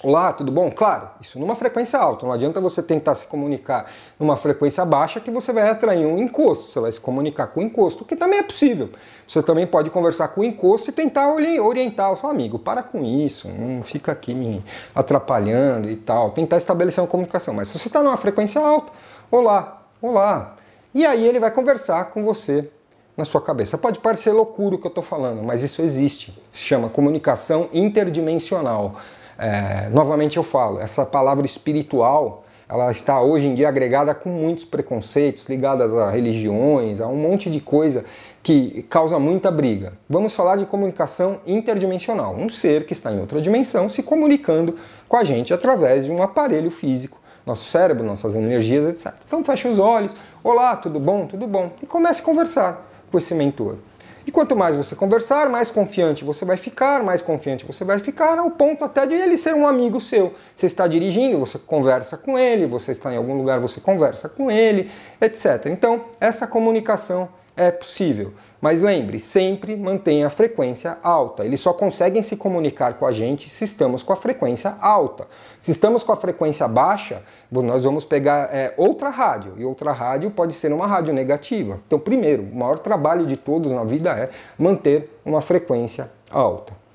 Olá, 0.00 0.32
tudo 0.32 0.52
bom? 0.52 0.70
Claro, 0.70 1.08
isso 1.20 1.40
numa 1.40 1.56
frequência 1.56 1.98
alta. 1.98 2.24
Não 2.24 2.32
adianta 2.32 2.60
você 2.60 2.80
tentar 2.80 3.16
se 3.16 3.26
comunicar 3.26 3.90
numa 4.16 4.36
frequência 4.36 4.84
baixa 4.84 5.18
que 5.18 5.28
você 5.28 5.52
vai 5.52 5.68
atrair 5.68 6.06
um 6.06 6.18
encosto. 6.18 6.70
Você 6.70 6.78
vai 6.78 6.92
se 6.92 7.00
comunicar 7.00 7.48
com 7.48 7.58
o 7.58 7.62
encosto, 7.64 8.04
que 8.04 8.14
também 8.14 8.38
é 8.38 8.42
possível. 8.44 8.90
Você 9.26 9.42
também 9.42 9.66
pode 9.66 9.90
conversar 9.90 10.28
com 10.28 10.42
o 10.42 10.44
encosto 10.44 10.90
e 10.90 10.92
tentar 10.92 11.34
orientar 11.34 12.12
o 12.12 12.16
seu 12.16 12.28
amigo. 12.28 12.60
Para 12.60 12.80
com 12.80 13.02
isso, 13.02 13.48
não 13.48 13.82
fica 13.82 14.12
aqui 14.12 14.34
me 14.34 14.64
atrapalhando 14.94 15.90
e 15.90 15.96
tal. 15.96 16.30
Tentar 16.30 16.58
estabelecer 16.58 17.02
uma 17.02 17.10
comunicação. 17.10 17.52
Mas 17.52 17.66
se 17.66 17.76
você 17.76 17.88
está 17.88 18.00
numa 18.00 18.16
frequência 18.16 18.60
alta, 18.60 18.92
olá, 19.32 19.77
olá. 20.00 20.56
E 20.94 21.04
aí 21.04 21.26
ele 21.26 21.40
vai 21.40 21.50
conversar 21.50 22.06
com 22.06 22.22
você 22.24 22.68
na 23.16 23.24
sua 23.24 23.40
cabeça. 23.40 23.76
Pode 23.76 23.98
parecer 23.98 24.32
loucura 24.32 24.76
o 24.76 24.78
que 24.78 24.86
eu 24.86 24.90
estou 24.90 25.02
falando, 25.02 25.42
mas 25.42 25.62
isso 25.62 25.82
existe. 25.82 26.40
Se 26.52 26.60
chama 26.60 26.88
comunicação 26.88 27.68
interdimensional. 27.72 28.94
É, 29.38 29.88
novamente 29.90 30.36
eu 30.36 30.42
falo, 30.42 30.80
essa 30.80 31.04
palavra 31.04 31.44
espiritual, 31.44 32.44
ela 32.68 32.90
está 32.90 33.20
hoje 33.20 33.46
em 33.46 33.54
dia 33.54 33.68
agregada 33.68 34.14
com 34.14 34.28
muitos 34.28 34.64
preconceitos 34.64 35.46
ligadas 35.48 35.92
a 35.92 36.10
religiões, 36.10 37.00
a 37.00 37.06
um 37.08 37.16
monte 37.16 37.50
de 37.50 37.60
coisa 37.60 38.04
que 38.42 38.84
causa 38.84 39.18
muita 39.18 39.50
briga. 39.50 39.94
Vamos 40.08 40.34
falar 40.34 40.56
de 40.56 40.66
comunicação 40.66 41.40
interdimensional, 41.46 42.34
um 42.34 42.48
ser 42.48 42.86
que 42.86 42.92
está 42.92 43.12
em 43.12 43.20
outra 43.20 43.40
dimensão 43.40 43.88
se 43.88 44.02
comunicando 44.02 44.76
com 45.08 45.16
a 45.16 45.24
gente 45.24 45.52
através 45.52 46.04
de 46.04 46.12
um 46.12 46.22
aparelho 46.22 46.70
físico, 46.70 47.17
nosso 47.48 47.64
cérebro, 47.64 48.04
nossas 48.04 48.34
energias, 48.34 48.86
etc. 48.86 49.14
Então 49.26 49.42
feche 49.42 49.66
os 49.66 49.78
olhos, 49.78 50.12
olá, 50.44 50.76
tudo 50.76 51.00
bom? 51.00 51.26
Tudo 51.26 51.46
bom? 51.46 51.72
E 51.82 51.86
comece 51.86 52.20
a 52.20 52.24
conversar 52.24 52.86
com 53.10 53.18
esse 53.18 53.34
mentor. 53.34 53.76
E 54.26 54.30
quanto 54.30 54.54
mais 54.54 54.76
você 54.76 54.94
conversar, 54.94 55.48
mais 55.48 55.70
confiante 55.70 56.22
você 56.22 56.44
vai 56.44 56.58
ficar, 56.58 57.02
mais 57.02 57.22
confiante 57.22 57.64
você 57.64 57.82
vai 57.82 57.98
ficar, 57.98 58.38
ao 58.38 58.50
ponto 58.50 58.84
até 58.84 59.06
de 59.06 59.14
ele 59.14 59.38
ser 59.38 59.54
um 59.54 59.66
amigo 59.66 59.98
seu. 60.02 60.34
Você 60.54 60.66
está 60.66 60.86
dirigindo, 60.86 61.38
você 61.38 61.58
conversa 61.58 62.18
com 62.18 62.38
ele, 62.38 62.66
você 62.66 62.92
está 62.92 63.10
em 63.10 63.16
algum 63.16 63.34
lugar, 63.38 63.58
você 63.58 63.80
conversa 63.80 64.28
com 64.28 64.50
ele, 64.50 64.90
etc. 65.18 65.66
Então, 65.66 66.04
essa 66.20 66.46
comunicação 66.46 67.30
é 67.58 67.72
possível. 67.72 68.32
Mas 68.60 68.80
lembre, 68.80 69.20
sempre 69.20 69.76
mantenha 69.76 70.28
a 70.28 70.30
frequência 70.30 70.98
alta. 71.02 71.44
Eles 71.44 71.60
só 71.60 71.72
conseguem 71.72 72.22
se 72.22 72.36
comunicar 72.36 72.94
com 72.94 73.06
a 73.06 73.12
gente 73.12 73.50
se 73.50 73.64
estamos 73.64 74.02
com 74.02 74.12
a 74.12 74.16
frequência 74.16 74.76
alta. 74.80 75.26
Se 75.60 75.70
estamos 75.70 76.02
com 76.02 76.12
a 76.12 76.16
frequência 76.16 76.66
baixa, 76.66 77.22
nós 77.50 77.84
vamos 77.84 78.04
pegar 78.04 78.48
é, 78.52 78.72
outra 78.76 79.10
rádio. 79.10 79.54
E 79.58 79.64
outra 79.64 79.92
rádio 79.92 80.30
pode 80.30 80.54
ser 80.54 80.72
uma 80.72 80.86
rádio 80.86 81.12
negativa. 81.12 81.80
Então, 81.86 81.98
primeiro, 81.98 82.44
o 82.44 82.56
maior 82.56 82.78
trabalho 82.78 83.26
de 83.26 83.36
todos 83.36 83.72
na 83.72 83.84
vida 83.84 84.10
é 84.10 84.30
manter 84.56 85.20
uma 85.24 85.40
frequência 85.40 86.10
alta. 86.30 86.87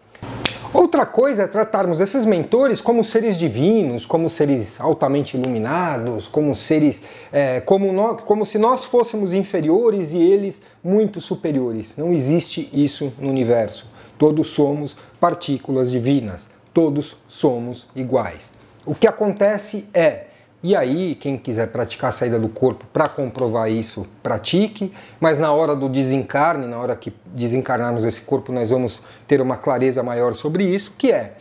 Outra 0.74 1.06
coisa 1.06 1.44
é 1.44 1.48
tratarmos 1.48 2.02
esses 2.02 2.26
mentores 2.26 2.82
como 2.82 3.04
seres 3.04 3.38
divinos, 3.38 4.08
como 4.08 4.28
seres 4.28 4.82
altamente 4.82 5.38
iluminados, 5.38 6.28
como 6.28 6.56
seres 6.56 7.00
é, 7.32 7.62
como, 7.62 8.16
como 8.24 8.44
se 8.44 8.58
nós 8.58 8.84
fôssemos 8.84 9.34
inferiores 9.34 10.14
e 10.14 10.18
eles 10.18 10.64
muito 10.84 11.22
superiores. 11.22 11.96
Não 11.96 12.12
existe 12.12 12.72
isso 12.74 13.14
no 13.20 13.30
universo. 13.30 13.86
Todos 14.18 14.48
somos 14.48 14.96
partículas 15.20 15.92
divinas, 15.92 16.50
todos 16.74 17.18
somos 17.28 17.86
iguais. 17.96 18.52
O 18.84 18.96
que 18.96 19.06
acontece 19.06 19.88
é 19.94 20.26
e 20.64 20.78
aí, 20.78 21.14
quem 21.16 21.38
quiser 21.38 21.68
praticar 21.68 22.08
a 22.08 22.14
saída 22.14 22.40
do 22.40 22.48
corpo 22.48 22.86
para 22.94 23.10
comprovar 23.10 23.70
isso, 23.70 24.08
pratique, 24.24 24.94
mas 25.20 25.38
na 25.38 25.52
hora 25.52 25.76
do 25.76 25.90
desencarne, 25.90 26.66
na 26.68 26.80
hora 26.80 26.96
que 26.96 27.14
desencarnarmos 27.26 28.06
esse 28.06 28.22
corpo, 28.22 28.54
nós 28.54 28.70
vamos 28.70 29.02
ter 29.28 29.42
uma 29.42 29.58
clareza 29.58 30.02
maior 30.02 30.34
sobre 30.34 30.64
isso, 30.64 30.94
que 30.98 31.12
é 31.12 31.34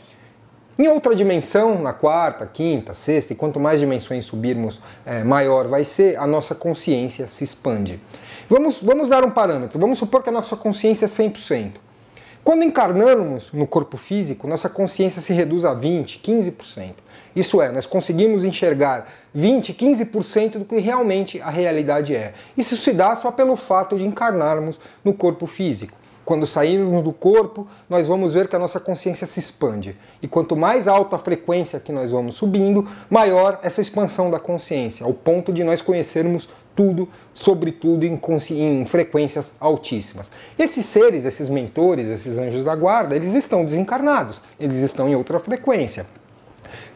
em 0.77 0.89
outra 0.89 1.15
dimensão, 1.15 1.81
na 1.81 1.93
quarta, 1.93 2.45
quinta, 2.47 2.95
sexta, 2.95 3.33
e 3.33 3.37
quanto 3.37 3.61
mais 3.61 3.79
dimensões 3.79 4.25
subirmos, 4.25 4.81
é, 5.07 5.23
maior 5.23 5.69
vai 5.69 5.85
ser, 5.85 6.19
a 6.19 6.27
nossa 6.27 6.57
consciência 6.57 7.29
se 7.29 7.45
expande. 7.45 8.01
Vamos, 8.49 8.79
vamos 8.83 9.09
dar 9.09 9.25
um 9.25 9.31
parâmetro, 9.31 9.79
vamos 9.79 9.99
supor 9.99 10.25
que 10.25 10.31
a 10.31 10.33
nossa 10.33 10.57
consciência 10.57 11.05
é 11.05 11.09
100%. 11.09 11.75
Quando 12.45 12.65
encarnamos 12.65 13.53
no 13.53 13.69
corpo 13.69 13.97
físico, 13.97 14.49
nossa 14.49 14.69
consciência 14.69 15.23
se 15.23 15.33
reduz 15.33 15.65
a 15.65 15.75
20, 15.75 16.19
15%. 16.19 16.95
Isso 17.37 17.63
é, 17.63 17.71
nós 17.71 17.87
conseguimos 17.87 18.45
enxergar 18.45 19.09
20, 19.33 19.73
15% 19.73 20.59
do 20.59 20.65
que 20.65 20.79
realmente 20.79 21.41
a 21.41 21.51
realidade 21.51 22.17
é. 22.17 22.35
Isso 22.57 22.77
se 22.77 22.93
dá 22.93 23.15
só 23.15 23.31
pelo 23.31 23.57
fato 23.57 23.97
de 23.97 24.05
encarnarmos 24.05 24.81
no 25.05 25.15
corpo 25.15 25.47
físico. 25.47 25.97
Quando 26.25 26.47
sairmos 26.47 27.03
do 27.03 27.13
corpo, 27.13 27.67
nós 27.89 28.07
vamos 28.07 28.35
ver 28.35 28.47
que 28.47 28.55
a 28.55 28.59
nossa 28.59 28.79
consciência 28.79 29.27
se 29.27 29.41
expande. 29.41 29.97
E 30.21 30.29
quanto 30.29 30.57
mais 30.57 30.87
alta 30.87 31.17
a 31.17 31.19
frequência 31.19 31.81
que 31.81 31.91
nós 31.91 32.13
vamos 32.13 32.37
subindo, 32.37 32.89
maior 33.11 33.59
essa 33.63 33.81
expansão 33.81 34.31
da 34.31 34.39
consciência, 34.39 35.05
ao 35.05 35.13
ponto 35.13 35.53
de 35.53 35.65
nós 35.65 35.83
conhecermos 35.83 36.49
tudo, 36.77 37.09
sobre 37.35 37.73
tudo, 37.73 38.07
em, 38.07 38.19
em 38.51 38.87
frequências 38.87 39.53
altíssimas. 39.59 40.31
Esses 40.59 40.87
seres, 40.87 41.25
esses 41.25 41.49
mentores, 41.49 42.09
esses 42.09 42.39
anjos 42.39 42.65
da 42.65 42.75
guarda, 42.75 43.17
eles 43.17 43.33
estão 43.35 43.65
desencarnados, 43.65 44.41
eles 44.59 44.77
estão 44.77 45.09
em 45.09 45.17
outra 45.17 45.41
frequência. 45.41 46.07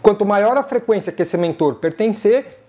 Quanto 0.00 0.24
maior 0.24 0.56
a 0.56 0.62
frequência 0.62 1.12
que 1.12 1.22
esse 1.22 1.36
mentor 1.36 1.74
pertencer, 1.74 2.60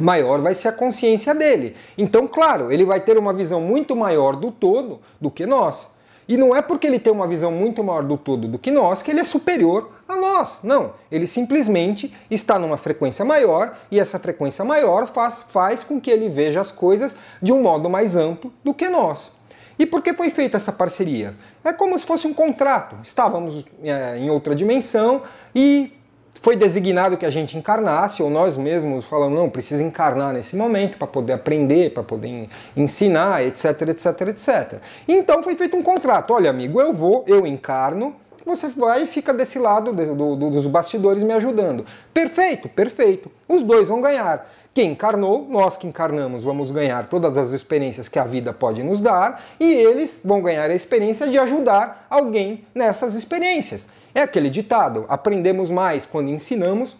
maior 0.00 0.40
vai 0.40 0.54
ser 0.54 0.68
a 0.68 0.72
consciência 0.72 1.34
dele. 1.34 1.76
Então, 1.96 2.26
claro, 2.26 2.72
ele 2.72 2.84
vai 2.84 3.00
ter 3.00 3.18
uma 3.18 3.32
visão 3.32 3.60
muito 3.60 3.94
maior 3.94 4.36
do 4.36 4.50
todo 4.50 5.00
do 5.20 5.30
que 5.30 5.44
nós. 5.46 5.97
E 6.28 6.36
não 6.36 6.54
é 6.54 6.60
porque 6.60 6.86
ele 6.86 6.98
tem 6.98 7.10
uma 7.10 7.26
visão 7.26 7.50
muito 7.50 7.82
maior 7.82 8.02
do 8.02 8.18
todo 8.18 8.46
do 8.46 8.58
que 8.58 8.70
nós 8.70 9.00
que 9.00 9.10
ele 9.10 9.20
é 9.20 9.24
superior 9.24 9.88
a 10.06 10.14
nós. 10.14 10.58
Não. 10.62 10.92
Ele 11.10 11.26
simplesmente 11.26 12.14
está 12.30 12.58
numa 12.58 12.76
frequência 12.76 13.24
maior 13.24 13.74
e 13.90 13.98
essa 13.98 14.18
frequência 14.18 14.62
maior 14.64 15.06
faz, 15.06 15.40
faz 15.48 15.82
com 15.82 15.98
que 15.98 16.10
ele 16.10 16.28
veja 16.28 16.60
as 16.60 16.70
coisas 16.70 17.16
de 17.40 17.52
um 17.52 17.62
modo 17.62 17.88
mais 17.88 18.14
amplo 18.14 18.52
do 18.62 18.74
que 18.74 18.88
nós. 18.90 19.32
E 19.78 19.86
por 19.86 20.02
que 20.02 20.12
foi 20.12 20.28
feita 20.28 20.56
essa 20.56 20.72
parceria? 20.72 21.34
É 21.64 21.72
como 21.72 21.98
se 21.98 22.04
fosse 22.04 22.26
um 22.26 22.34
contrato. 22.34 22.96
Estávamos 23.02 23.64
é, 23.82 24.18
em 24.18 24.28
outra 24.28 24.54
dimensão 24.54 25.22
e 25.54 25.92
foi 26.40 26.56
designado 26.56 27.16
que 27.16 27.26
a 27.26 27.30
gente 27.30 27.56
encarnasse, 27.56 28.22
ou 28.22 28.30
nós 28.30 28.56
mesmos 28.56 29.06
falamos, 29.06 29.38
não, 29.38 29.50
precisa 29.50 29.82
encarnar 29.82 30.32
nesse 30.32 30.56
momento 30.56 30.98
para 30.98 31.06
poder 31.06 31.34
aprender, 31.34 31.90
para 31.90 32.02
poder 32.02 32.48
ensinar, 32.76 33.44
etc, 33.44 33.82
etc, 33.88 34.20
etc. 34.28 34.74
Então 35.06 35.42
foi 35.42 35.54
feito 35.54 35.76
um 35.76 35.82
contrato. 35.82 36.32
Olha, 36.32 36.50
amigo, 36.50 36.80
eu 36.80 36.92
vou, 36.92 37.24
eu 37.26 37.46
encarno, 37.46 38.14
você 38.48 38.68
vai 38.68 39.04
e 39.04 39.06
fica 39.06 39.32
desse 39.32 39.58
lado 39.58 39.92
do, 39.92 40.36
do, 40.36 40.50
dos 40.50 40.66
bastidores 40.66 41.22
me 41.22 41.32
ajudando. 41.32 41.84
Perfeito, 42.12 42.68
perfeito. 42.68 43.30
Os 43.48 43.62
dois 43.62 43.88
vão 43.88 44.00
ganhar. 44.00 44.50
Quem 44.74 44.92
encarnou, 44.92 45.46
nós 45.48 45.76
que 45.76 45.86
encarnamos, 45.86 46.44
vamos 46.44 46.70
ganhar 46.70 47.06
todas 47.06 47.36
as 47.36 47.50
experiências 47.50 48.08
que 48.08 48.18
a 48.18 48.24
vida 48.24 48.52
pode 48.52 48.82
nos 48.82 49.00
dar 49.00 49.42
e 49.60 49.64
eles 49.64 50.20
vão 50.24 50.40
ganhar 50.40 50.70
a 50.70 50.74
experiência 50.74 51.28
de 51.28 51.38
ajudar 51.38 52.06
alguém 52.08 52.64
nessas 52.74 53.14
experiências. 53.14 53.88
É 54.14 54.22
aquele 54.22 54.50
ditado: 54.50 55.04
aprendemos 55.08 55.70
mais 55.70 56.06
quando 56.06 56.30
ensinamos 56.30 56.96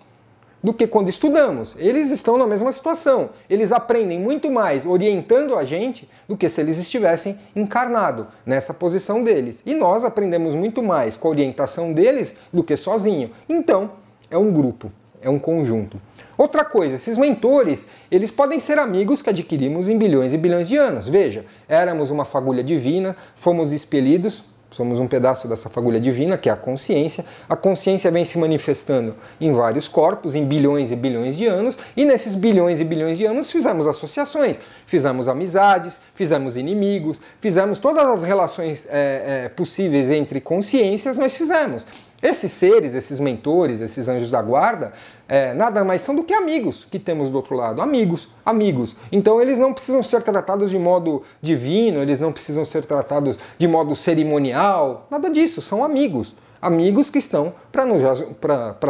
do 0.62 0.72
que 0.72 0.86
quando 0.86 1.08
estudamos. 1.08 1.74
Eles 1.78 2.10
estão 2.10 2.36
na 2.36 2.46
mesma 2.46 2.72
situação. 2.72 3.30
Eles 3.48 3.72
aprendem 3.72 4.18
muito 4.18 4.50
mais 4.50 4.86
orientando 4.86 5.56
a 5.56 5.64
gente 5.64 6.08
do 6.28 6.36
que 6.36 6.48
se 6.48 6.60
eles 6.60 6.78
estivessem 6.78 7.38
encarnado 7.54 8.26
nessa 8.44 8.74
posição 8.74 9.22
deles. 9.22 9.62
E 9.64 9.74
nós 9.74 10.04
aprendemos 10.04 10.54
muito 10.54 10.82
mais 10.82 11.16
com 11.16 11.28
a 11.28 11.30
orientação 11.30 11.92
deles 11.92 12.34
do 12.52 12.64
que 12.64 12.76
sozinho. 12.76 13.30
Então, 13.48 13.92
é 14.30 14.36
um 14.36 14.52
grupo, 14.52 14.92
é 15.22 15.30
um 15.30 15.38
conjunto. 15.38 16.00
Outra 16.36 16.64
coisa, 16.64 16.94
esses 16.94 17.16
mentores, 17.16 17.86
eles 18.10 18.30
podem 18.30 18.60
ser 18.60 18.78
amigos 18.78 19.20
que 19.20 19.30
adquirimos 19.30 19.88
em 19.88 19.98
bilhões 19.98 20.32
e 20.32 20.38
bilhões 20.38 20.68
de 20.68 20.76
anos. 20.76 21.08
Veja, 21.08 21.44
éramos 21.68 22.10
uma 22.10 22.24
fagulha 22.24 22.62
divina, 22.62 23.16
fomos 23.34 23.72
expelidos 23.72 24.44
Somos 24.70 24.98
um 24.98 25.06
pedaço 25.06 25.48
dessa 25.48 25.70
fagulha 25.70 25.98
divina, 25.98 26.36
que 26.36 26.48
é 26.48 26.52
a 26.52 26.56
consciência. 26.56 27.24
A 27.48 27.56
consciência 27.56 28.10
vem 28.10 28.24
se 28.24 28.36
manifestando 28.36 29.14
em 29.40 29.50
vários 29.52 29.88
corpos, 29.88 30.34
em 30.34 30.44
bilhões 30.44 30.90
e 30.90 30.96
bilhões 30.96 31.36
de 31.36 31.46
anos, 31.46 31.78
e 31.96 32.04
nesses 32.04 32.34
bilhões 32.34 32.78
e 32.78 32.84
bilhões 32.84 33.16
de 33.16 33.24
anos 33.24 33.50
fizemos 33.50 33.86
associações, 33.86 34.60
fizemos 34.86 35.26
amizades, 35.26 35.98
fizemos 36.14 36.56
inimigos, 36.56 37.18
fizemos 37.40 37.78
todas 37.78 38.06
as 38.06 38.22
relações 38.22 38.86
é, 38.90 39.44
é, 39.44 39.48
possíveis 39.48 40.10
entre 40.10 40.40
consciências, 40.40 41.16
nós 41.16 41.34
fizemos. 41.34 41.86
Esses 42.20 42.50
seres, 42.50 42.94
esses 42.94 43.20
mentores, 43.20 43.80
esses 43.80 44.08
anjos 44.08 44.30
da 44.30 44.42
guarda, 44.42 44.92
é, 45.28 45.54
nada 45.54 45.84
mais 45.84 46.00
são 46.00 46.14
do 46.16 46.24
que 46.24 46.34
amigos 46.34 46.84
que 46.90 46.98
temos 46.98 47.30
do 47.30 47.36
outro 47.36 47.54
lado. 47.54 47.80
Amigos, 47.80 48.28
amigos. 48.44 48.96
Então 49.12 49.40
eles 49.40 49.56
não 49.56 49.72
precisam 49.72 50.02
ser 50.02 50.22
tratados 50.22 50.70
de 50.70 50.78
modo 50.78 51.22
divino, 51.40 52.02
eles 52.02 52.20
não 52.20 52.32
precisam 52.32 52.64
ser 52.64 52.84
tratados 52.84 53.38
de 53.56 53.68
modo 53.68 53.94
cerimonial, 53.94 55.06
nada 55.08 55.30
disso, 55.30 55.60
são 55.60 55.84
amigos. 55.84 56.34
amigos 56.60 57.08
que 57.08 57.18
estão 57.18 57.54
para 57.70 57.86
nos, 57.86 58.02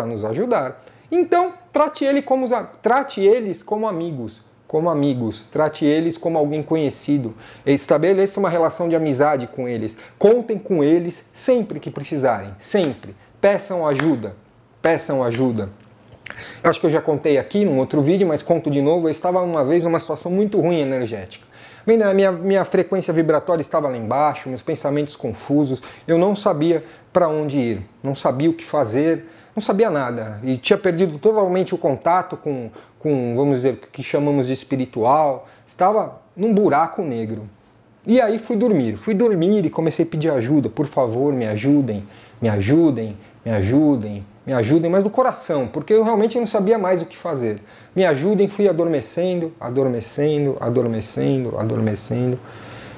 nos 0.07 0.25
ajudar. 0.25 0.83
Então, 1.11 1.53
trate, 1.73 2.05
ele 2.05 2.23
como, 2.23 2.47
trate 2.83 3.21
eles 3.21 3.63
como 3.63 3.87
amigos, 3.87 4.43
como 4.69 4.91
amigos, 4.91 5.47
trate 5.51 5.87
eles 5.87 6.19
como 6.19 6.37
alguém 6.37 6.63
conhecido, 6.63 7.35
estabeleça 7.65 8.39
uma 8.39 8.51
relação 8.51 8.87
de 8.87 8.95
amizade 8.95 9.47
com 9.47 9.67
eles, 9.67 9.97
contem 10.19 10.59
com 10.59 10.85
eles 10.85 11.25
sempre 11.33 11.81
que 11.81 11.91
precisarem, 11.91 12.51
sempre. 12.59 13.17
Peçam 13.41 13.87
ajuda, 13.87 14.37
peçam 14.83 15.25
ajuda. 15.25 15.71
Acho 16.63 16.79
que 16.79 16.87
eu 16.87 16.91
já 16.91 17.01
contei 17.01 17.39
aqui 17.39 17.65
num 17.65 17.79
outro 17.79 18.03
vídeo, 18.03 18.29
mas 18.29 18.43
conto 18.43 18.71
de 18.71 18.83
novo. 18.83 19.09
Eu 19.09 19.11
estava 19.11 19.41
uma 19.41 19.65
vez 19.65 19.85
numa 19.85 19.99
situação 19.99 20.31
muito 20.31 20.61
ruim 20.61 20.81
energética. 20.81 21.47
Minha, 21.87 22.31
minha 22.31 22.65
frequência 22.67 23.15
vibratória 23.15 23.63
estava 23.63 23.89
lá 23.89 23.97
embaixo, 23.97 24.51
meus 24.51 24.61
pensamentos 24.61 25.17
confusos, 25.17 25.83
eu 26.07 26.19
não 26.19 26.37
sabia 26.37 26.85
para 27.11 27.29
onde 27.29 27.57
ir, 27.57 27.83
não 28.03 28.15
sabia 28.15 28.51
o 28.51 28.53
que 28.53 28.63
fazer, 28.63 29.25
não 29.59 29.61
sabia 29.61 29.91
nada 29.91 30.39
e 30.45 30.57
tinha 30.57 30.79
perdido 30.79 31.19
totalmente 31.19 31.75
o 31.75 31.79
contato 31.79 32.37
com, 32.37 32.71
com 32.99 33.35
vamos 33.35 33.59
dizer, 33.59 33.75
o 33.75 33.77
que 33.77 34.05
chamamos 34.05 34.47
de 34.47 34.53
espiritual, 34.53 35.47
estava 35.67 36.21
num 36.37 36.55
buraco 36.55 37.03
negro. 37.03 37.49
E 38.07 38.21
aí 38.21 38.39
fui 38.39 38.57
dormir, 38.57 38.97
fui 38.97 39.15
dormir 39.15 39.67
e 39.67 39.71
comecei 39.71 40.05
a 40.05 40.09
pedir 40.09 40.31
ajuda, 40.31 40.69
por 40.69 40.87
favor, 40.87 41.33
me 41.33 41.47
ajudem, 41.47 42.07
me 42.41 42.49
ajudem, 42.49 43.17
me 43.45 43.51
ajudem, 43.51 44.25
me 44.47 44.53
ajudem, 44.53 44.91
mas 44.91 45.03
do 45.03 45.11
coração, 45.11 45.67
porque 45.67 45.93
eu 45.93 46.05
realmente 46.05 46.39
não 46.39 46.47
sabia 46.47 46.79
mais 46.79 47.03
o 47.03 47.07
que 47.07 47.17
fazer. 47.17 47.61
Me 47.97 48.07
ajudem, 48.07 48.47
fui 48.47 48.69
adormecendo, 48.69 49.53
adormecendo, 49.59 50.57
adormecendo, 50.61 51.59
adormecendo. 51.59 52.39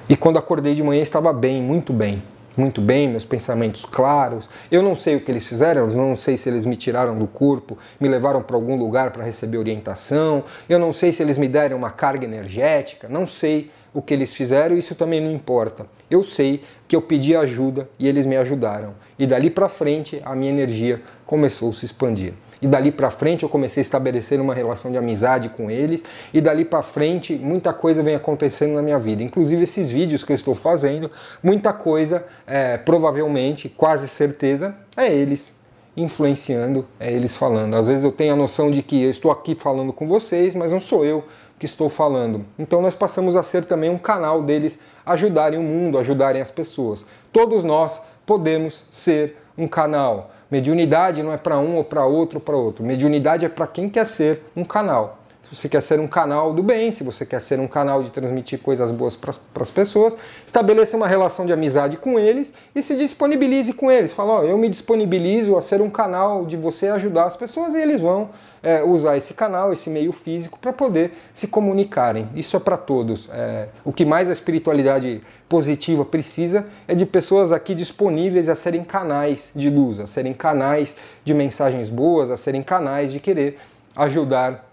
E 0.08 0.14
quando 0.14 0.38
acordei 0.38 0.74
de 0.74 0.82
manhã 0.82 1.00
estava 1.00 1.32
bem, 1.32 1.62
muito 1.62 1.92
bem 1.92 2.22
muito 2.56 2.80
bem, 2.80 3.08
meus 3.08 3.24
pensamentos 3.24 3.84
claros. 3.84 4.48
Eu 4.70 4.82
não 4.82 4.94
sei 4.94 5.16
o 5.16 5.20
que 5.20 5.30
eles 5.30 5.46
fizeram, 5.46 5.88
eu 5.88 5.96
não 5.96 6.16
sei 6.16 6.36
se 6.36 6.48
eles 6.48 6.64
me 6.64 6.76
tiraram 6.76 7.18
do 7.18 7.26
corpo, 7.26 7.78
me 7.98 8.08
levaram 8.08 8.42
para 8.42 8.56
algum 8.56 8.76
lugar 8.76 9.10
para 9.10 9.24
receber 9.24 9.58
orientação, 9.58 10.44
eu 10.68 10.78
não 10.78 10.92
sei 10.92 11.12
se 11.12 11.22
eles 11.22 11.38
me 11.38 11.48
deram 11.48 11.76
uma 11.76 11.90
carga 11.90 12.24
energética, 12.24 13.08
não 13.08 13.26
sei 13.26 13.70
o 13.92 14.00
que 14.00 14.14
eles 14.14 14.32
fizeram, 14.32 14.76
isso 14.76 14.94
também 14.94 15.20
não 15.20 15.32
importa. 15.32 15.86
Eu 16.10 16.22
sei 16.22 16.60
que 16.86 16.94
eu 16.94 17.02
pedi 17.02 17.34
ajuda 17.34 17.88
e 17.98 18.06
eles 18.06 18.26
me 18.26 18.36
ajudaram. 18.36 18.94
E 19.18 19.26
dali 19.26 19.50
para 19.50 19.68
frente 19.68 20.20
a 20.24 20.34
minha 20.34 20.50
energia 20.50 21.02
começou 21.26 21.70
a 21.70 21.72
se 21.72 21.84
expandir. 21.84 22.34
E 22.62 22.66
dali 22.66 22.92
para 22.92 23.10
frente 23.10 23.42
eu 23.42 23.48
comecei 23.48 23.80
a 23.80 23.82
estabelecer 23.82 24.40
uma 24.40 24.54
relação 24.54 24.90
de 24.90 24.96
amizade 24.98 25.48
com 25.48 25.70
eles. 25.70 26.04
E 26.32 26.40
dali 26.40 26.64
para 26.64 26.82
frente 26.82 27.34
muita 27.34 27.72
coisa 27.72 28.02
vem 28.02 28.14
acontecendo 28.14 28.74
na 28.74 28.82
minha 28.82 28.98
vida. 28.98 29.22
Inclusive 29.22 29.62
esses 29.62 29.90
vídeos 29.90 30.22
que 30.22 30.32
eu 30.32 30.36
estou 30.36 30.54
fazendo, 30.54 31.10
muita 31.42 31.72
coisa, 31.72 32.24
é, 32.46 32.76
provavelmente, 32.76 33.68
quase 33.68 34.08
certeza, 34.08 34.74
é 34.96 35.12
eles 35.12 35.58
influenciando, 35.96 36.86
é 36.98 37.12
eles 37.12 37.36
falando. 37.36 37.74
Às 37.74 37.88
vezes 37.88 38.04
eu 38.04 38.12
tenho 38.12 38.32
a 38.32 38.36
noção 38.36 38.70
de 38.70 38.82
que 38.82 39.02
eu 39.02 39.10
estou 39.10 39.30
aqui 39.30 39.54
falando 39.54 39.92
com 39.92 40.06
vocês, 40.06 40.54
mas 40.54 40.70
não 40.70 40.80
sou 40.80 41.04
eu 41.04 41.24
que 41.58 41.66
estou 41.66 41.88
falando. 41.88 42.44
Então 42.58 42.80
nós 42.80 42.94
passamos 42.94 43.36
a 43.36 43.42
ser 43.42 43.64
também 43.64 43.90
um 43.90 43.98
canal 43.98 44.42
deles 44.42 44.78
ajudarem 45.04 45.58
o 45.58 45.62
mundo, 45.62 45.98
ajudarem 45.98 46.40
as 46.40 46.50
pessoas. 46.50 47.04
Todos 47.32 47.62
nós 47.62 48.00
podemos 48.24 48.84
ser 48.90 49.36
um 49.60 49.66
canal. 49.66 50.30
Mediunidade 50.50 51.22
não 51.22 51.32
é 51.32 51.36
para 51.36 51.58
um 51.58 51.76
ou 51.76 51.84
para 51.84 52.04
outro 52.04 52.38
ou 52.38 52.44
para 52.44 52.56
outro. 52.56 52.84
Mediunidade 52.84 53.44
é 53.44 53.48
para 53.48 53.66
quem 53.66 53.88
quer 53.88 54.06
ser 54.06 54.42
um 54.56 54.64
canal. 54.64 55.19
Se 55.50 55.56
você 55.56 55.68
quer 55.68 55.80
ser 55.80 55.98
um 55.98 56.06
canal 56.06 56.52
do 56.52 56.62
bem, 56.62 56.92
se 56.92 57.02
você 57.02 57.26
quer 57.26 57.42
ser 57.42 57.58
um 57.58 57.66
canal 57.66 58.04
de 58.04 58.10
transmitir 58.10 58.60
coisas 58.60 58.92
boas 58.92 59.16
para 59.16 59.34
as 59.60 59.70
pessoas, 59.70 60.16
estabeleça 60.46 60.96
uma 60.96 61.08
relação 61.08 61.44
de 61.44 61.52
amizade 61.52 61.96
com 61.96 62.20
eles 62.20 62.52
e 62.72 62.80
se 62.80 62.94
disponibilize 62.94 63.72
com 63.72 63.90
eles. 63.90 64.12
Fala, 64.12 64.34
ó, 64.34 64.42
eu 64.44 64.56
me 64.56 64.68
disponibilizo 64.68 65.56
a 65.56 65.60
ser 65.60 65.82
um 65.82 65.90
canal 65.90 66.46
de 66.46 66.56
você 66.56 66.86
ajudar 66.86 67.24
as 67.24 67.34
pessoas 67.34 67.74
e 67.74 67.78
eles 67.78 68.00
vão 68.00 68.30
é, 68.62 68.80
usar 68.84 69.16
esse 69.16 69.34
canal, 69.34 69.72
esse 69.72 69.90
meio 69.90 70.12
físico, 70.12 70.56
para 70.56 70.72
poder 70.72 71.14
se 71.32 71.48
comunicarem. 71.48 72.28
Isso 72.32 72.56
é 72.56 72.60
para 72.60 72.76
todos. 72.76 73.28
É, 73.32 73.66
o 73.84 73.92
que 73.92 74.04
mais 74.04 74.28
a 74.28 74.32
espiritualidade 74.32 75.20
positiva 75.48 76.04
precisa 76.04 76.64
é 76.86 76.94
de 76.94 77.04
pessoas 77.04 77.50
aqui 77.50 77.74
disponíveis 77.74 78.48
a 78.48 78.54
serem 78.54 78.84
canais 78.84 79.50
de 79.56 79.68
luz, 79.68 79.98
a 79.98 80.06
serem 80.06 80.32
canais 80.32 80.94
de 81.24 81.34
mensagens 81.34 81.90
boas, 81.90 82.30
a 82.30 82.36
serem 82.36 82.62
canais 82.62 83.10
de 83.10 83.18
querer 83.18 83.58
ajudar 83.96 84.69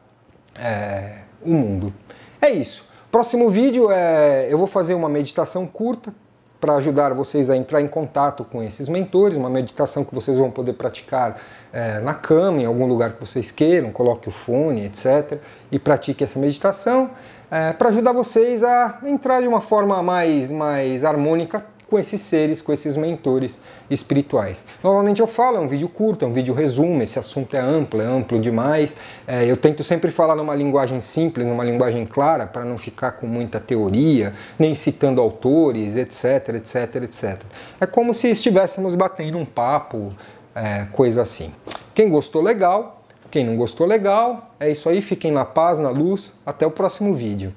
é, 0.59 1.19
o 1.41 1.51
mundo. 1.51 1.93
É 2.41 2.49
isso. 2.49 2.85
Próximo 3.11 3.49
vídeo 3.49 3.89
é, 3.91 4.47
eu 4.51 4.57
vou 4.57 4.67
fazer 4.67 4.93
uma 4.93 5.09
meditação 5.09 5.65
curta 5.65 6.13
para 6.59 6.75
ajudar 6.75 7.13
vocês 7.13 7.49
a 7.49 7.55
entrar 7.55 7.81
em 7.81 7.87
contato 7.87 8.43
com 8.43 8.63
esses 8.63 8.89
mentores, 8.89 9.37
uma 9.37 9.49
meditação 9.49 10.03
que 10.03 10.13
vocês 10.13 10.37
vão 10.37 10.49
poder 10.49 10.73
praticar 10.73 11.39
é, 11.71 11.99
na 11.99 12.13
cama, 12.13 12.61
em 12.61 12.65
algum 12.65 12.85
lugar 12.85 13.13
que 13.13 13.19
vocês 13.19 13.51
queiram, 13.51 13.91
coloque 13.91 14.27
o 14.27 14.31
fone, 14.31 14.85
etc. 14.85 15.39
E 15.71 15.77
pratique 15.77 16.23
essa 16.23 16.39
meditação 16.39 17.11
é, 17.51 17.73
para 17.73 17.89
ajudar 17.89 18.11
vocês 18.11 18.63
a 18.63 18.99
entrar 19.03 19.41
de 19.41 19.47
uma 19.47 19.61
forma 19.61 20.01
mais, 20.01 20.49
mais 20.49 21.03
harmônica 21.03 21.63
com 21.89 21.97
esses 21.97 22.21
seres, 22.21 22.61
com 22.61 22.73
esses 22.73 22.95
mentores 22.95 23.59
espirituais. 23.89 24.65
Novamente 24.83 25.21
eu 25.21 25.27
falo, 25.27 25.57
é 25.57 25.59
um 25.59 25.67
vídeo 25.67 25.87
curto, 25.87 26.25
é 26.25 26.27
um 26.27 26.33
vídeo 26.33 26.53
resumo, 26.53 27.01
esse 27.01 27.17
assunto 27.17 27.55
é 27.55 27.59
amplo, 27.59 28.01
é 28.01 28.05
amplo 28.05 28.39
demais. 28.39 28.95
É, 29.25 29.45
eu 29.45 29.55
tento 29.55 29.83
sempre 29.83 30.11
falar 30.11 30.35
numa 30.35 30.53
linguagem 30.53 30.99
simples, 30.99 31.47
numa 31.47 31.63
linguagem 31.63 32.05
clara, 32.05 32.45
para 32.45 32.65
não 32.65 32.77
ficar 32.77 33.13
com 33.13 33.25
muita 33.25 33.59
teoria, 33.59 34.33
nem 34.59 34.75
citando 34.75 35.21
autores, 35.21 35.95
etc, 35.95 36.55
etc, 36.55 36.95
etc. 37.03 37.41
É 37.79 37.85
como 37.85 38.13
se 38.13 38.27
estivéssemos 38.29 38.95
batendo 38.95 39.37
um 39.37 39.45
papo, 39.45 40.13
é, 40.53 40.87
coisa 40.91 41.21
assim. 41.21 41.53
Quem 41.93 42.09
gostou, 42.09 42.41
legal. 42.41 43.03
Quem 43.29 43.45
não 43.45 43.55
gostou, 43.55 43.85
legal. 43.85 44.51
É 44.59 44.71
isso 44.71 44.89
aí, 44.89 45.01
fiquem 45.01 45.31
na 45.31 45.45
paz, 45.45 45.79
na 45.79 45.89
luz. 45.89 46.33
Até 46.45 46.65
o 46.65 46.71
próximo 46.71 47.13
vídeo. 47.13 47.53